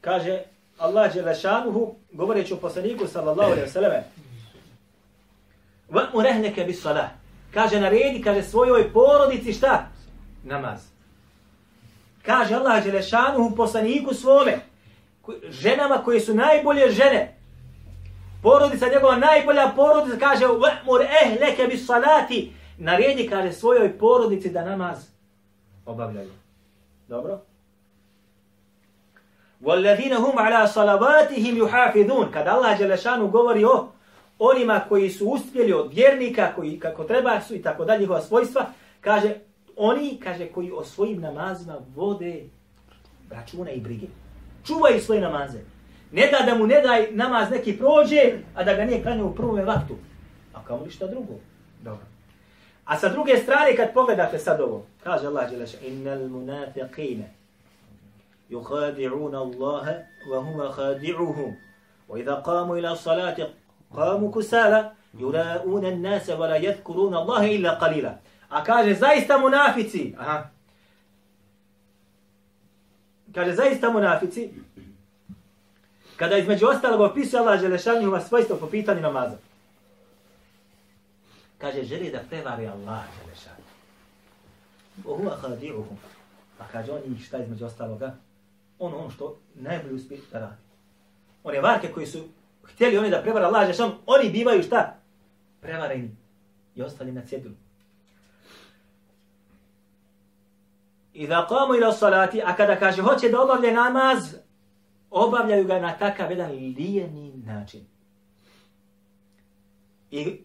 Kaže 0.00 0.42
Allah 0.78 1.14
Đelešanuhu, 1.14 1.94
govoreći 2.12 2.54
o 2.54 2.56
poslaniku 2.56 3.06
sallallahu 3.06 3.52
alaihi 3.52 3.68
wa 3.68 3.72
sallam, 3.72 4.02
Va'mu 5.90 6.22
rehneke 6.22 6.64
bis 6.64 6.82
salat 6.82 7.19
Kaže, 7.53 7.79
naredi, 7.79 8.21
kaže, 8.21 8.43
svojoj 8.43 8.93
porodici 8.93 9.53
šta? 9.53 9.87
Namaz. 10.43 10.79
Kaže 12.25 12.55
Allah 12.55 12.83
Đelešanuhu 12.83 13.55
poslaniku 13.55 14.13
svome, 14.13 14.59
ženama 15.49 15.97
koje 16.03 16.19
su 16.19 16.33
najbolje 16.33 16.91
žene, 16.91 17.35
porodica 18.41 18.87
njegova 18.87 19.15
najbolja 19.15 19.71
porodica, 19.75 20.17
kaže, 20.19 20.45
Va'mu 20.45 20.97
rehneke 20.97 21.67
bis 21.67 21.85
salati, 21.85 22.53
naredi, 22.77 23.29
kaže, 23.29 23.53
svojoj 23.53 23.97
porodici 23.97 24.49
da 24.49 24.65
namaz 24.65 24.97
obavljaju. 25.85 26.31
Dobro? 27.07 27.41
وَالَّذِينَ 29.61 30.13
هُمْ 30.13 30.35
عَلَى 30.39 30.67
صَلَوَاتِهِمْ 30.67 31.57
يُحَافِذُونَ 31.57 32.31
Kad 32.31 32.47
Allah 32.47 32.77
Đelešanu 32.77 33.27
govori 33.27 33.65
o 33.65 33.87
onima 34.40 34.80
koji 34.88 35.10
su 35.10 35.26
uspjeli 35.26 35.72
od 35.72 35.94
vjernika, 35.94 36.52
koji 36.56 36.78
kako 36.78 37.04
treba 37.04 37.40
su 37.40 37.54
i 37.54 37.62
tako 37.62 37.84
dalje, 37.84 38.00
njihova 38.00 38.20
svojstva, 38.20 38.66
kaže, 39.00 39.34
oni, 39.76 40.20
kaže, 40.24 40.46
koji 40.46 40.72
o 40.72 40.84
svojim 40.84 41.20
namazima 41.20 41.76
vode 41.94 42.44
računa 43.30 43.70
i 43.70 43.80
brige. 43.80 44.06
Čuvaju 44.66 45.00
svoje 45.00 45.20
namaze. 45.20 45.58
Ne 46.12 46.30
da 46.30 46.46
da 46.46 46.58
mu 46.58 46.66
ne 46.66 46.80
daj 46.80 47.08
namaz 47.10 47.50
neki 47.50 47.78
prođe, 47.78 48.32
a 48.54 48.64
da 48.64 48.74
ga 48.74 48.84
nije 48.84 49.02
klanio 49.02 49.26
u 49.26 49.34
prvom 49.34 49.66
vaktu. 49.66 49.96
A 50.54 50.64
kamo 50.64 50.84
li 50.84 50.90
šta 50.90 51.06
drugo? 51.06 51.34
Dobro. 51.82 52.06
A 52.84 52.98
sa 52.98 53.08
druge 53.08 53.36
strane, 53.36 53.76
kad 53.76 53.92
pogledate 53.94 54.38
sad 54.38 54.60
ovo, 54.60 54.86
kaže 55.02 55.26
Allah 55.26 55.50
Đeleš, 55.50 55.70
innal 55.82 56.28
munafiqine 56.28 57.24
yukhadi'una 58.50 59.38
Allahe 59.38 59.94
wa 60.30 60.44
huma 60.44 60.72
khadi'uhum. 60.76 61.54
Wa 62.08 62.18
idha 62.18 62.42
qamu 62.42 62.78
ila 62.78 62.96
kusala 64.32 64.94
yura'una 65.18 65.88
an-nasa 65.88 66.36
wa 66.36 66.48
la 66.48 66.58
yadhkuruna 66.58 67.16
Allahe 67.18 67.54
illa 67.54 67.78
qalila. 67.80 68.18
A 68.50 68.64
kaže, 68.64 68.94
zaista 68.94 69.38
munafici, 69.38 70.14
aha, 70.18 70.50
kaže, 73.34 73.52
zaista 73.54 73.90
munafici, 73.90 74.50
kada 76.16 76.38
između 76.38 76.66
ostalog 76.66 77.00
opisuje 77.00 77.40
Allah 77.40 77.60
Đelešan 77.60 77.98
njihova 77.98 78.20
svojstva 78.20 78.56
po 78.56 78.66
pitanju 78.66 79.00
namaza. 79.00 79.36
Kaže, 81.58 81.82
želi 81.82 82.10
da 82.10 82.20
prevari 82.30 82.66
Allah 82.66 83.04
Đelešan. 83.20 83.56
Ohuva 85.04 85.36
hadiruhum. 85.42 85.98
Pa 86.58 86.64
kaže, 86.72 86.92
on 86.92 87.00
njih 87.06 87.24
šta 87.24 87.38
između 87.38 87.64
ostaloga? 87.64 88.14
On 88.78 88.94
ono 88.94 89.10
što 89.10 89.36
najbolje 89.54 89.94
uspije 89.94 90.20
da 90.32 90.38
radi. 90.38 90.62
One 91.44 91.60
varke 91.60 91.92
koji 91.92 92.06
su 92.06 92.24
htjeli 92.74 92.98
oni 92.98 93.10
da 93.10 93.22
prevara 93.22 93.46
Allah 93.46 93.66
Žešan, 93.66 93.92
oni 94.06 94.30
bivaju 94.30 94.62
šta? 94.62 94.96
Prevareni. 95.60 96.16
I 96.76 96.82
ostali 96.82 97.12
na 97.12 97.26
cjedilu. 97.26 97.54
I 101.14 101.26
da 101.26 101.46
qamu 101.50 101.78
ila 101.78 101.92
salati, 101.92 102.42
a 102.44 102.56
kada 102.56 102.76
kaže 102.76 103.02
hoće 103.02 103.28
da 103.28 103.42
obavlja 103.42 103.72
namaz, 103.72 104.34
obavljaju 105.10 105.64
ga 105.64 105.80
na 105.80 105.98
takav 105.98 106.30
jedan 106.30 106.50
lijeni 106.50 107.32
način. 107.46 107.80
I 110.10 110.36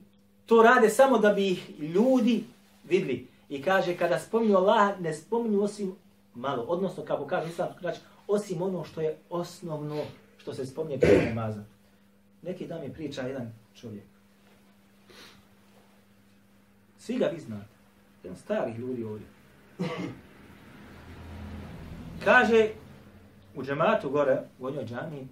to 0.46 0.64
rade 0.64 0.90
samo 0.90 1.18
da 1.18 1.34
bi 1.34 1.52
ih 1.52 1.80
ljudi 1.80 2.44
vidli. 2.84 3.28
I 3.50 3.62
kaže, 3.62 3.98
kada 3.98 4.20
spominju 4.20 4.58
Allah, 4.58 5.00
ne 5.00 5.14
spominju 5.14 5.62
osim 5.62 5.96
malo. 6.36 6.64
Odnosno, 6.64 7.04
kako 7.06 7.28
kaže 7.28 7.50
Islam, 7.50 7.70
znači, 7.80 8.00
osim 8.28 8.62
ono 8.62 8.84
što 8.84 9.02
je 9.02 9.18
osnovno 9.30 10.02
što 10.38 10.54
se 10.54 10.66
spominje 10.66 11.00
prije 11.00 11.34
namaza. 11.34 11.64
Neki 12.46 12.68
dan 12.68 12.82
mi 12.82 12.94
priča 12.94 13.22
jedan 13.22 13.54
čovjek. 13.76 14.04
Svi 16.98 17.18
ga 17.18 17.26
vi 17.26 17.40
znate. 17.40 17.76
Jedan 18.24 18.38
starih 18.38 18.80
ljudi 18.80 19.04
ovdje. 19.04 19.28
Kaže, 22.24 22.70
u 23.56 23.64
džematu 23.64 24.10
gore, 24.10 24.42
u 24.60 24.66
onjoj 24.66 24.86
džamiji, 24.86 25.28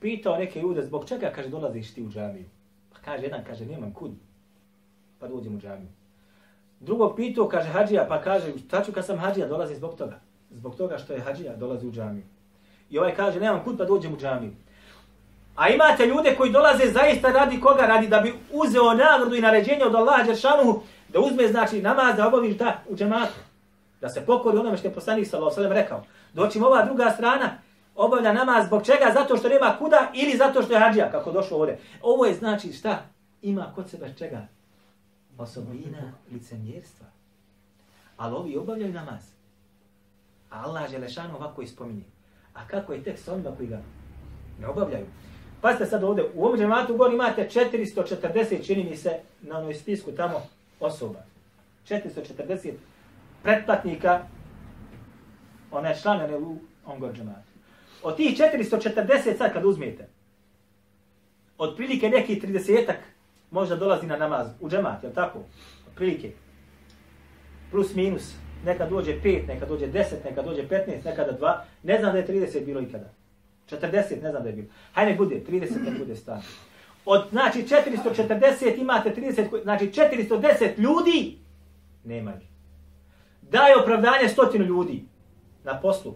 pitao 0.00 0.36
neke 0.36 0.60
ljude, 0.60 0.82
zbog 0.82 1.08
čega, 1.08 1.32
kaže, 1.34 1.48
dolaziš 1.48 1.94
ti 1.94 2.02
u 2.02 2.10
džamiju? 2.10 2.44
Pa 2.92 2.98
kaže, 2.98 3.22
jedan, 3.22 3.44
kaže, 3.44 3.66
nemam 3.66 3.92
kud, 3.92 4.10
pa 5.18 5.28
dođem 5.28 5.56
u 5.56 5.60
džamiju. 5.60 5.88
Drugog 6.80 7.16
pitao, 7.16 7.48
kaže, 7.48 7.68
hađija, 7.68 8.06
pa 8.08 8.20
kaže, 8.20 8.58
šta 8.58 8.84
ću 8.84 8.92
kad 8.92 9.06
sam 9.06 9.18
hađija, 9.18 9.48
dolazi 9.48 9.74
zbog 9.74 9.94
toga. 9.94 10.20
Zbog 10.50 10.76
toga 10.76 10.98
što 10.98 11.12
je 11.12 11.20
hađija, 11.20 11.56
dolazi 11.56 11.86
u 11.86 11.92
džamiju. 11.92 12.24
I 12.90 12.98
ovaj 12.98 13.14
kaže, 13.14 13.40
nemam 13.40 13.64
kud, 13.64 13.78
pa 13.78 13.84
dođem 13.84 14.14
u 14.14 14.16
džamiju. 14.16 14.52
A 15.56 15.68
imate 15.68 16.06
ljude 16.06 16.34
koji 16.36 16.52
dolaze 16.52 16.92
zaista 16.92 17.32
radi 17.32 17.60
koga? 17.60 17.86
Radi 17.86 18.08
da 18.08 18.20
bi 18.20 18.34
uzeo 18.52 18.94
nagradu 18.94 19.34
i 19.34 19.40
naređenje 19.40 19.84
od 19.84 19.94
Allaha 19.94 20.22
Đeršanuhu, 20.22 20.82
da 21.08 21.20
uzme, 21.20 21.48
znači, 21.48 21.82
namaz 21.82 22.16
da 22.16 22.28
obavi 22.28 22.58
ta 22.58 22.80
u 22.88 22.96
džematu. 22.96 23.34
Da 24.00 24.08
se 24.08 24.26
pokori 24.26 24.58
onome 24.58 24.76
što 24.76 24.88
je 24.88 24.94
poslanik 24.94 25.28
sallallahu 25.28 25.60
alejhi 25.60 25.74
rekao. 25.74 26.02
Doći 26.32 26.58
ova 26.58 26.84
druga 26.84 27.10
strana 27.10 27.58
obavlja 27.94 28.32
namaz 28.32 28.66
zbog 28.66 28.86
čega? 28.86 29.10
Zato 29.14 29.36
što 29.36 29.48
nema 29.48 29.76
kuda 29.78 30.10
ili 30.14 30.36
zato 30.36 30.62
što 30.62 30.72
je 30.72 30.80
hadžija, 30.80 31.10
kako 31.10 31.32
došlo 31.32 31.58
ovdje. 31.58 31.78
Ovo 32.02 32.26
je 32.26 32.34
znači 32.34 32.72
šta? 32.72 33.02
Ima 33.42 33.72
kod 33.74 33.90
sebe 33.90 34.14
čega? 34.18 34.46
Osobina 35.38 36.12
licemjerstva. 36.32 37.06
Ali 38.16 38.34
ovi 38.34 38.56
obavljaju 38.56 38.92
namaz. 38.92 39.22
A 40.50 40.62
Allah 40.62 40.92
je 40.92 41.00
ovako 41.36 41.62
ispominje. 41.62 42.04
A 42.54 42.66
kako 42.66 42.92
je 42.92 43.02
tek 43.02 43.18
s 43.18 43.28
onima 43.28 43.50
koji 43.56 43.68
ga 43.68 43.80
ne 44.60 44.68
obavljaju? 44.68 45.06
Pazite 45.64 45.86
sad 45.86 46.04
ovdje, 46.04 46.24
u 46.34 46.44
ovom 46.44 46.58
džematu 46.58 46.96
gore 46.96 47.14
imate 47.14 47.48
440, 47.54 48.66
čini 48.66 48.84
mi 48.84 48.96
se, 48.96 49.10
na 49.42 49.58
onoj 49.58 49.74
spisku 49.74 50.12
tamo 50.12 50.42
osoba. 50.80 51.18
440 51.88 52.72
pretplatnika, 53.42 54.20
one 55.70 55.96
članene 56.02 56.36
u 56.36 56.56
Ongor 56.86 57.12
džematu. 57.12 57.48
Od 58.02 58.16
tih 58.16 58.38
440 58.38 59.38
sad 59.38 59.52
kad 59.52 59.64
uzmete, 59.64 60.08
otprilike 61.58 62.08
neki 62.08 62.40
30-ak 62.40 62.98
možda 63.50 63.76
dolazi 63.76 64.06
na 64.06 64.16
namaz 64.16 64.46
u 64.60 64.68
džemat, 64.68 65.04
je 65.04 65.14
tako? 65.14 65.38
Otprilike. 65.88 66.32
Plus 67.70 67.94
minus. 67.94 68.34
Neka 68.64 68.86
dođe 68.86 69.20
5, 69.20 69.48
neka 69.48 69.66
dođe 69.66 69.86
10, 69.86 70.04
neka 70.24 70.42
dođe 70.42 70.68
15, 70.68 71.04
nekada 71.04 71.38
2. 71.40 71.58
Ne 71.82 71.98
znam 71.98 72.12
da 72.12 72.18
je 72.18 72.26
30 72.26 72.64
bilo 72.64 72.80
ikada. 72.80 73.23
40, 73.70 74.22
ne 74.22 74.30
znam 74.30 74.42
da 74.42 74.48
je 74.48 74.54
bilo. 74.54 74.68
Hajde 74.92 75.10
nek 75.10 75.18
bude, 75.18 75.42
30 75.48 75.84
nek 75.84 75.98
bude 75.98 76.16
stan. 76.16 76.42
Od, 77.04 77.24
znači, 77.30 77.62
440 77.62 78.80
imate 78.80 79.14
30, 79.16 79.62
znači 79.62 79.90
410 79.90 80.78
ljudi, 80.78 81.38
nema 82.04 82.32
ih 82.40 82.54
daje 83.50 83.76
opravdanje 83.76 84.28
stotinu 84.28 84.64
ljudi 84.64 85.04
na 85.64 85.80
poslu. 85.80 86.14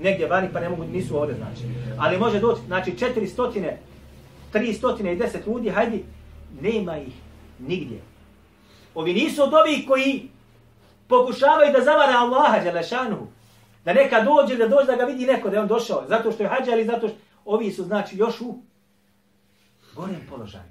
Negdje 0.00 0.26
vani 0.26 0.48
pa 0.52 0.60
ne 0.60 0.68
mogu, 0.68 0.84
nisu 0.84 1.16
ovdje 1.16 1.36
znači. 1.36 1.62
Ali 1.98 2.18
može 2.18 2.40
doći, 2.40 2.60
znači 2.66 2.98
četiri 2.98 3.26
stotine, 3.26 3.78
tri 4.52 4.72
stotine 4.72 5.12
i 5.12 5.16
deset 5.16 5.46
ljudi, 5.46 5.70
hajde, 5.70 5.98
nema 6.60 6.98
ih 6.98 7.14
nigdje. 7.58 8.00
Ovi 8.94 9.12
nisu 9.12 9.42
od 9.42 9.54
ovih 9.54 9.84
koji 9.88 10.28
pokušavaju 11.08 11.72
da 11.72 11.84
zavara 11.84 12.18
Allaha 12.18 12.58
Đelešanu. 12.58 13.26
Da 13.84 13.92
neka 13.92 14.20
dođe, 14.20 14.56
da 14.56 14.68
dođe 14.68 14.86
da 14.86 14.96
ga 14.96 15.04
vidi 15.04 15.26
neko, 15.26 15.50
da 15.50 15.56
je 15.56 15.62
on 15.62 15.68
došao. 15.68 16.04
Zato 16.08 16.32
što 16.32 16.42
je 16.42 16.48
hađa 16.48 16.72
ili 16.72 16.84
zato 16.84 17.08
što... 17.08 17.18
Ovi 17.44 17.70
su 17.70 17.84
znači 17.84 18.16
još 18.16 18.40
u 18.40 18.58
gorem 19.94 20.20
položaju. 20.30 20.70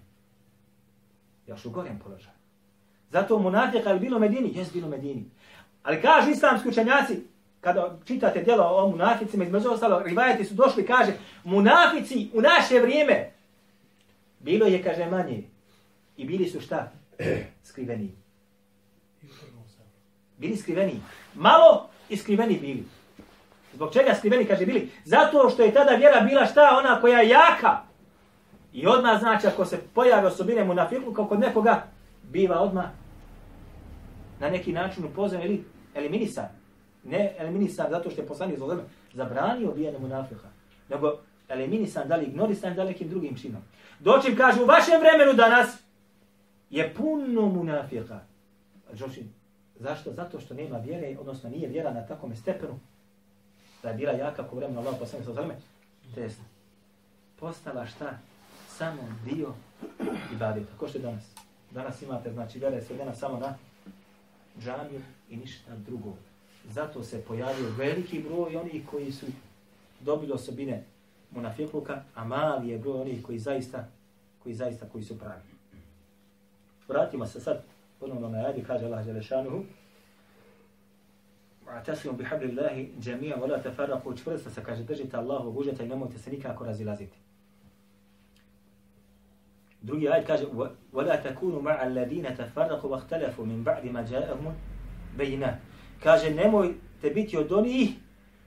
Još 1.48 1.66
u 1.66 1.70
gorem 1.70 2.00
položaju. 2.00 2.38
Zato 3.12 3.40
munafika 3.40 3.90
je 3.90 4.00
bilo 4.00 4.20
Medini, 4.20 4.52
jes 4.56 4.74
bilo 4.74 4.88
Medini. 4.88 5.26
Ali 5.84 6.02
kažu 6.02 6.30
islamski 6.30 6.70
učenjaci, 6.70 7.24
kada 7.62 7.98
čitate 8.06 8.44
djelo 8.44 8.64
o 8.64 8.90
munaficima, 8.90 9.44
između 9.44 9.70
ostalo, 9.70 10.00
rivajati 10.00 10.46
su 10.46 10.54
došli, 10.54 10.86
kaže, 10.86 11.14
munafici 11.44 12.30
u 12.34 12.42
naše 12.42 12.80
vrijeme, 12.80 13.32
bilo 14.40 14.66
je, 14.66 14.84
kaže, 14.84 15.06
manje. 15.06 15.44
I 16.18 16.26
bili 16.26 16.50
su 16.50 16.62
šta? 16.62 16.92
Skriveni. 17.70 18.12
Bili 20.38 20.58
skriveni. 20.58 21.02
Malo 21.36 21.90
i 22.10 22.18
skriveni 22.18 22.60
bili. 22.60 22.84
Zbog 23.78 23.94
čega 23.94 24.14
skriveni, 24.14 24.46
kaže, 24.46 24.66
bili? 24.66 24.90
Zato 25.06 25.50
što 25.50 25.64
je 25.64 25.74
tada 25.74 25.96
vjera 25.96 26.22
bila 26.22 26.46
šta? 26.46 26.62
Ona 26.80 27.02
koja 27.02 27.20
je 27.20 27.30
jaka. 27.30 27.78
I 28.74 28.88
odmah 28.88 29.20
znači, 29.20 29.48
ako 29.48 29.66
se 29.66 29.80
pojave 29.94 30.28
osobine 30.28 30.64
munafiku, 30.64 31.14
kao 31.14 31.26
kod 31.26 31.40
nekoga, 31.40 31.84
biva 32.24 32.60
odmah 32.60 32.86
na 34.40 34.50
neki 34.50 34.74
način 34.74 35.06
upoznan 35.06 35.42
ili 35.42 35.64
eliminisan. 35.96 36.46
Ne 37.04 37.36
eliminisan 37.38 37.88
zato 37.90 38.10
što 38.10 38.22
je 38.22 38.28
poslanik 38.28 38.60
za 38.60 38.78
zabranio 39.14 39.70
ubijanje 39.70 40.00
munafika, 40.00 40.48
nego 40.90 41.18
eliminisan, 41.50 42.08
da 42.08 42.16
li 42.16 42.26
ignorisan, 42.26 42.76
da 42.76 42.84
li 42.84 42.90
nekim 42.90 43.10
drugim 43.10 43.38
činom. 43.38 43.62
Doćim, 44.00 44.38
kaže, 44.38 44.62
u 44.62 44.66
vašem 44.66 45.00
vremenu 45.00 45.34
danas 45.34 45.84
je 46.70 46.94
puno 46.94 47.42
munafika. 47.42 48.20
Doćim, 48.94 49.34
zašto? 49.76 50.14
Zato 50.14 50.40
što 50.40 50.54
nema 50.54 50.78
vjere, 50.78 51.18
odnosno 51.20 51.50
nije 51.50 51.70
vjera 51.70 51.94
na 51.94 52.08
takvom 52.08 52.36
stepenu, 52.36 52.80
da 53.84 53.90
je 53.90 53.96
bila 53.96 54.12
jaka 54.12 54.44
ko 54.44 54.56
vremena 54.56 54.80
Allah 54.80 54.96
poslanik 55.00 55.26
sa 55.26 55.34
zaleme, 55.34 55.56
te 56.16 56.22
je 56.22 56.30
postala 57.40 57.86
šta? 57.86 58.18
Samo 58.68 59.02
dio 59.26 59.54
ibadeta. 60.34 60.72
Ko 60.78 60.88
što 60.88 60.98
je 60.98 61.02
danas? 61.02 61.24
Danas 61.72 62.02
imate, 62.02 62.32
znači, 62.34 62.60
vjera 62.60 62.76
je 62.76 62.82
svedena 62.82 63.16
samo 63.16 63.38
na 63.38 63.56
džamiju 64.60 65.02
i 65.30 65.38
ništa 65.38 65.76
drugo. 65.76 66.14
Zato 66.70 67.04
se 67.04 67.22
pojavio 67.22 67.70
veliki 67.78 68.20
broj 68.20 68.56
onih 68.56 68.82
koji 68.92 69.12
su 69.12 69.26
dobili 70.00 70.32
osobine 70.32 70.84
munafikluka, 71.32 72.04
a 72.16 72.26
mali 72.26 72.70
je 72.70 72.78
broj 72.78 73.02
onih 73.02 73.26
koji 73.26 73.40
zaista, 73.40 73.88
koji 74.44 74.56
zaista, 74.56 74.86
koji 74.92 75.04
su 75.04 75.20
pravi. 75.20 75.42
Vratimo 76.88 77.26
se 77.26 77.40
sad 77.40 77.64
ponovno 78.00 78.30
na 78.30 78.46
ajde, 78.46 78.64
kaže 78.64 78.86
Allah 78.86 79.06
Želešanuhu, 79.06 79.64
Atasimu 81.67 82.17
bi 82.17 82.25
habli 82.25 82.49
Allahi 82.49 82.93
džemija, 83.01 83.37
vola 83.37 83.59
te 83.63 83.71
farraku, 83.71 84.17
čvrsta 84.17 84.51
se, 84.51 84.65
kaže, 84.65 84.85
držite 84.85 85.17
Allahu 85.17 85.51
užeta 85.51 85.85
i 85.85 85.89
nemojte 85.89 86.19
se 86.19 86.31
nikako 86.31 86.65
razilaziti. 86.65 87.17
Drugi 89.83 90.09
ajet 90.09 90.27
kaže 90.27 90.47
وَلَا 90.93 91.17
تَكُونُوا 91.23 91.63
مَعَ 91.63 91.87
الَّذِينَ 91.87 92.37
تَفَرَّقُوا 92.37 92.91
وَاخْتَلَفُوا 92.91 93.47
مِنْ 93.47 93.65
بَعْدِ 93.65 93.85
مَا 93.85 94.03
جَاءَهُمُ 94.03 94.53
بَيْنَا 95.19 95.57
Kaže 96.03 96.31
nemojte 96.31 97.11
biti 97.15 97.37
od 97.37 97.53
onih 97.53 97.91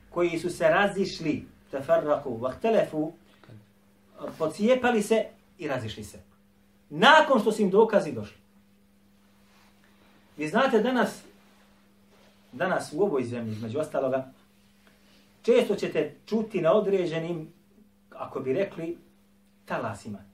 koji 0.10 0.40
su 0.40 0.50
se 0.50 0.70
razišli 0.70 1.46
تَفَرَّقُوا 1.72 2.40
وَاخْتَلَفُوا 2.40 3.12
pocijepali 4.38 5.02
se 5.02 5.26
i 5.58 5.68
razišli 5.68 6.04
se. 6.04 6.20
Nakon 6.90 7.40
što 7.40 7.52
su 7.52 7.62
im 7.62 7.70
dokazi 7.70 8.12
došli. 8.12 8.38
Vi 10.38 10.48
znate 10.48 10.80
danas 10.80 11.24
danas 12.53 12.93
u 12.93 13.03
ovoj 13.03 13.25
zemlji, 13.25 13.53
između 13.53 13.79
ostaloga, 13.79 14.33
često 15.43 15.75
ćete 15.75 16.17
čuti 16.27 16.61
na 16.61 16.73
određenim, 16.73 17.53
ako 18.11 18.41
bi 18.41 18.53
rekli, 18.53 18.99
talasima 19.65 20.31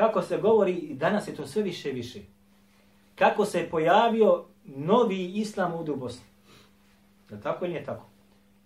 kako 0.00 0.22
se 0.22 0.38
govori, 0.38 0.72
i 0.72 0.94
danas 0.94 1.28
je 1.28 1.34
to 1.34 1.46
sve 1.46 1.62
više 1.62 1.90
i 1.90 1.92
više, 1.92 2.20
kako 3.14 3.44
se 3.44 3.58
je 3.58 3.70
pojavio 3.70 4.44
novi 4.64 5.24
islam 5.24 5.74
u 5.74 5.96
Bosni. 5.96 6.24
Je 7.30 7.40
tako 7.40 7.64
ili 7.64 7.74
nije 7.74 7.84
tako? 7.84 8.06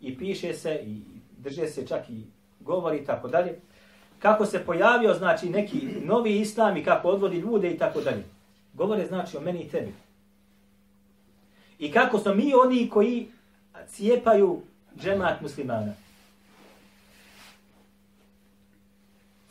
I 0.00 0.18
piše 0.18 0.54
se, 0.54 0.80
i 0.84 1.02
drže 1.38 1.66
se 1.66 1.86
čak 1.86 2.10
i 2.10 2.22
govori 2.60 2.98
i 2.98 3.04
tako 3.04 3.28
dalje. 3.28 3.60
Kako 4.18 4.46
se 4.46 4.64
pojavio, 4.66 5.14
znači, 5.14 5.50
neki 5.50 5.86
novi 6.04 6.40
islam 6.40 6.76
i 6.76 6.84
kako 6.84 7.08
odvodi 7.08 7.38
ljude 7.38 7.70
i 7.70 7.78
tako 7.78 8.00
dalje. 8.00 8.24
Govore, 8.74 9.06
znači, 9.06 9.36
o 9.36 9.40
meni 9.40 9.62
i 9.62 9.68
tebi. 9.68 9.92
I 11.78 11.92
kako 11.92 12.18
smo 12.18 12.34
mi 12.34 12.54
oni 12.54 12.88
koji 12.88 13.28
cijepaju 13.88 14.62
džemat 15.00 15.40
muslimana. 15.40 15.92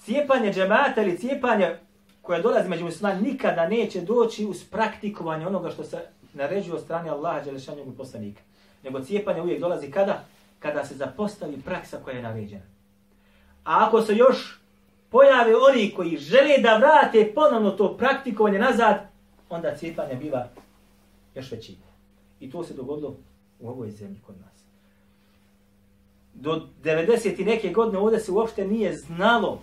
cijepanje 0.04 0.54
džemata 0.54 1.02
ili 1.02 1.18
cijepanje 1.18 1.76
koje 2.22 2.42
dolazi 2.42 2.70
među 2.70 2.86
muslimani 2.86 3.22
nikada 3.22 3.70
neće 3.70 4.02
doći 4.02 4.46
uz 4.46 4.64
praktikovanje 4.64 5.48
onoga 5.48 5.70
što 5.70 5.84
se 5.84 5.98
naređuje 6.34 6.76
od 6.76 6.82
strane 6.82 7.10
Allaha 7.10 7.40
Đelešanjeg 7.40 7.88
poslanika. 7.98 8.42
Nego 8.84 9.00
cijepanje 9.00 9.42
uvijek 9.42 9.60
dolazi 9.60 9.92
kada? 9.92 10.24
Kada 10.60 10.86
se 10.86 10.96
zapostavi 10.96 11.62
praksa 11.62 11.98
koja 12.04 12.16
je 12.16 12.24
naređena. 12.24 12.64
A 13.64 13.88
ako 13.88 14.02
se 14.02 14.16
još 14.16 14.60
pojave 15.10 15.56
oni 15.56 15.94
koji 15.96 16.18
žele 16.18 16.58
da 16.58 16.78
vrate 16.78 17.32
ponovno 17.36 17.72
to 17.72 17.98
praktikovanje 17.98 18.60
nazad, 18.60 18.98
onda 19.50 19.76
cijepanje 19.76 20.16
biva 20.16 20.48
još 21.36 21.52
veći. 21.52 21.76
I 22.44 22.52
to 22.52 22.64
se 22.64 22.74
dogodilo 22.74 23.16
u 23.60 23.70
ovoj 23.70 23.92
zemlji 23.92 24.20
kod 24.26 24.36
nas. 24.40 24.64
Do 26.34 26.68
90. 26.84 27.42
i 27.42 27.46
neke 27.46 27.70
godine 27.70 28.00
ovdje 28.00 28.20
se 28.20 28.32
uopšte 28.32 28.68
nije 28.68 28.96
znalo 28.96 29.60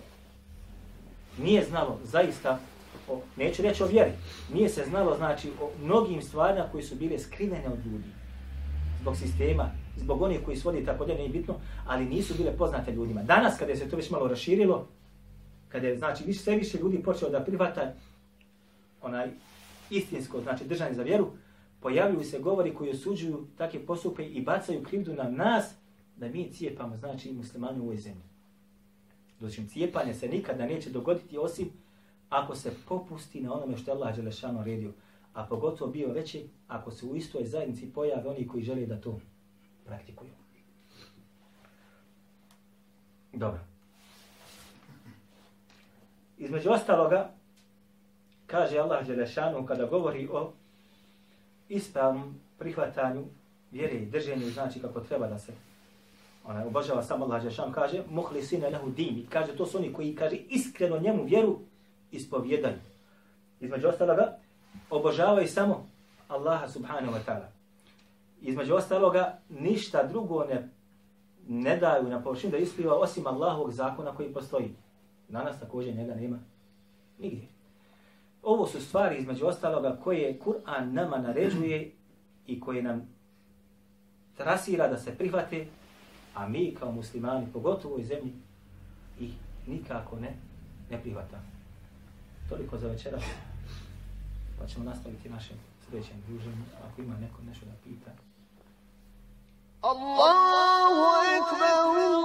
nije 1.37 1.63
znalo 1.65 1.99
zaista, 2.03 2.59
o, 3.09 3.21
neću 3.37 3.61
reći 3.61 3.83
o 3.83 3.87
vjeri, 3.87 4.11
nije 4.53 4.69
se 4.69 4.85
znalo 4.89 5.17
znači 5.17 5.49
o 5.61 5.69
mnogim 5.83 6.21
stvarima 6.21 6.67
koji 6.71 6.83
su 6.83 6.95
bile 6.95 7.19
skrivene 7.19 7.67
od 7.67 7.85
ljudi. 7.85 8.09
Zbog 9.01 9.17
sistema, 9.17 9.71
zbog 9.97 10.21
onih 10.21 10.39
koji 10.45 10.57
svodi 10.57 10.85
tako 10.85 11.05
da 11.05 11.13
nije 11.13 11.29
bitno, 11.29 11.55
ali 11.85 12.05
nisu 12.05 12.33
bile 12.37 12.57
poznate 12.57 12.91
ljudima. 12.91 13.23
Danas 13.23 13.57
kada 13.59 13.75
se 13.75 13.89
to 13.89 13.95
već 13.95 14.09
malo 14.09 14.27
raširilo, 14.27 14.87
kada 15.69 15.87
je 15.87 15.97
znači 15.97 16.23
više, 16.23 16.39
sve 16.39 16.55
više 16.55 16.77
ljudi 16.77 17.03
počeo 17.03 17.29
da 17.29 17.43
privata 17.43 17.93
onaj 19.01 19.29
istinsko, 19.89 20.41
znači 20.41 20.65
držanje 20.65 20.93
za 20.93 21.03
vjeru, 21.03 21.27
pojavljuju 21.81 22.23
se 22.23 22.39
govori 22.39 22.73
koji 22.73 22.91
osuđuju 22.91 23.47
takve 23.57 23.85
postupke 23.85 24.25
i 24.29 24.41
bacaju 24.41 24.83
krivdu 24.83 25.13
na 25.13 25.29
nas 25.29 25.73
da 26.17 26.27
mi 26.27 26.51
cijepamo, 26.51 26.97
znači 26.97 27.31
muslimani 27.31 27.79
u 27.79 27.83
ovoj 27.83 27.97
zemlji. 27.97 28.23
Dočim 29.39 29.67
cijepanje 29.67 30.13
se 30.13 30.27
nikada 30.27 30.65
neće 30.65 30.89
dogoditi 30.89 31.37
osim 31.37 31.69
ako 32.29 32.55
se 32.55 32.73
popusti 32.87 33.41
na 33.41 33.53
onome 33.53 33.77
što 33.77 33.91
je 33.91 33.95
Allah 33.95 34.15
Đelešano 34.15 34.63
redio. 34.63 34.91
A 35.33 35.43
pogotovo 35.45 35.91
bio 35.91 36.13
veći 36.13 36.49
ako 36.67 36.91
se 36.91 37.05
u 37.05 37.15
istoj 37.15 37.45
zajednici 37.45 37.93
pojave 37.93 38.29
oni 38.29 38.47
koji 38.47 38.63
žele 38.63 38.85
da 38.85 39.01
to 39.01 39.19
praktikuju. 39.85 40.31
Dobro. 43.33 43.59
Između 46.37 46.69
ostaloga, 46.69 47.31
kaže 48.47 48.77
Allah 48.77 49.07
Đelešanu 49.07 49.65
kada 49.65 49.85
govori 49.85 50.27
o 50.31 50.53
ispravnom 51.71 52.35
prihvatanju 52.59 53.23
vjere 53.71 53.93
i 53.93 54.05
drženju, 54.05 54.49
znači 54.49 54.79
kako 54.79 54.99
treba 54.99 55.27
da 55.27 55.37
se 55.37 55.53
onaj 56.45 56.65
obožava 56.65 57.03
samo 57.03 57.25
Allah 57.25 57.43
Žešan, 57.43 57.71
kaže, 57.71 58.03
muhlisina 58.09 58.67
lehu 58.67 58.89
dini. 58.89 59.25
Kaže, 59.29 59.55
to 59.55 59.65
su 59.65 59.77
oni 59.77 59.93
koji, 59.93 60.15
kaže, 60.15 60.35
iskreno 60.35 60.99
njemu 60.99 61.23
vjeru 61.23 61.59
ispovjedaju. 62.11 62.77
Između 63.59 63.87
ostaloga, 63.87 64.37
obožavaju 64.89 65.47
samo 65.47 65.87
Allaha 66.27 66.67
subhanahu 66.67 67.13
wa 67.13 67.19
ta'ala. 67.25 67.45
Između 68.41 68.75
ostaloga, 68.75 69.37
ništa 69.49 70.03
drugo 70.03 70.43
ne, 70.43 70.69
ne 71.47 71.77
daju 71.77 72.09
na 72.09 72.23
površinu 72.23 72.51
da 72.51 72.57
ispliva 72.57 72.95
osim 72.95 73.27
Allahovog 73.27 73.71
zakona 73.71 74.15
koji 74.15 74.33
postoji. 74.33 74.75
Na 75.29 75.43
nas 75.43 75.59
također 75.59 75.95
njega 75.95 76.15
nema 76.15 76.39
nigdje. 77.19 77.47
Ovo 78.43 78.67
su 78.67 78.81
stvari 78.81 79.17
između 79.17 79.45
ostaloga 79.45 79.97
koje 80.03 80.39
Kur'an 80.39 80.93
nama 80.93 81.17
naređuje 81.17 81.91
i 82.47 82.59
koje 82.59 82.83
nam 82.83 83.09
trasira 84.37 84.87
da 84.87 84.97
se 84.97 85.17
prihvate 85.17 85.67
a 86.35 86.47
mi 86.47 86.75
kao 86.79 86.91
muslimani, 86.91 87.47
pogotovo 87.53 87.95
u 87.95 88.03
zemlji, 88.03 88.33
ih 89.19 89.33
nikako 89.67 90.19
ne, 90.19 90.35
ne 90.89 91.01
prihvatamo. 91.01 91.43
Toliko 92.49 92.77
za 92.77 92.87
večeras, 92.87 93.23
pa 94.59 94.67
ćemo 94.67 94.85
nastaviti 94.85 95.29
našem 95.29 95.57
sljedećem 95.89 96.23
druženju, 96.27 96.63
ako 96.83 97.01
ima 97.01 97.17
neko 97.17 97.41
nešto 97.47 97.65
da 97.65 97.71
pita. 97.83 98.11
Allahu 99.81 101.03
ekber, 101.35 101.71
Allahu 101.73 102.20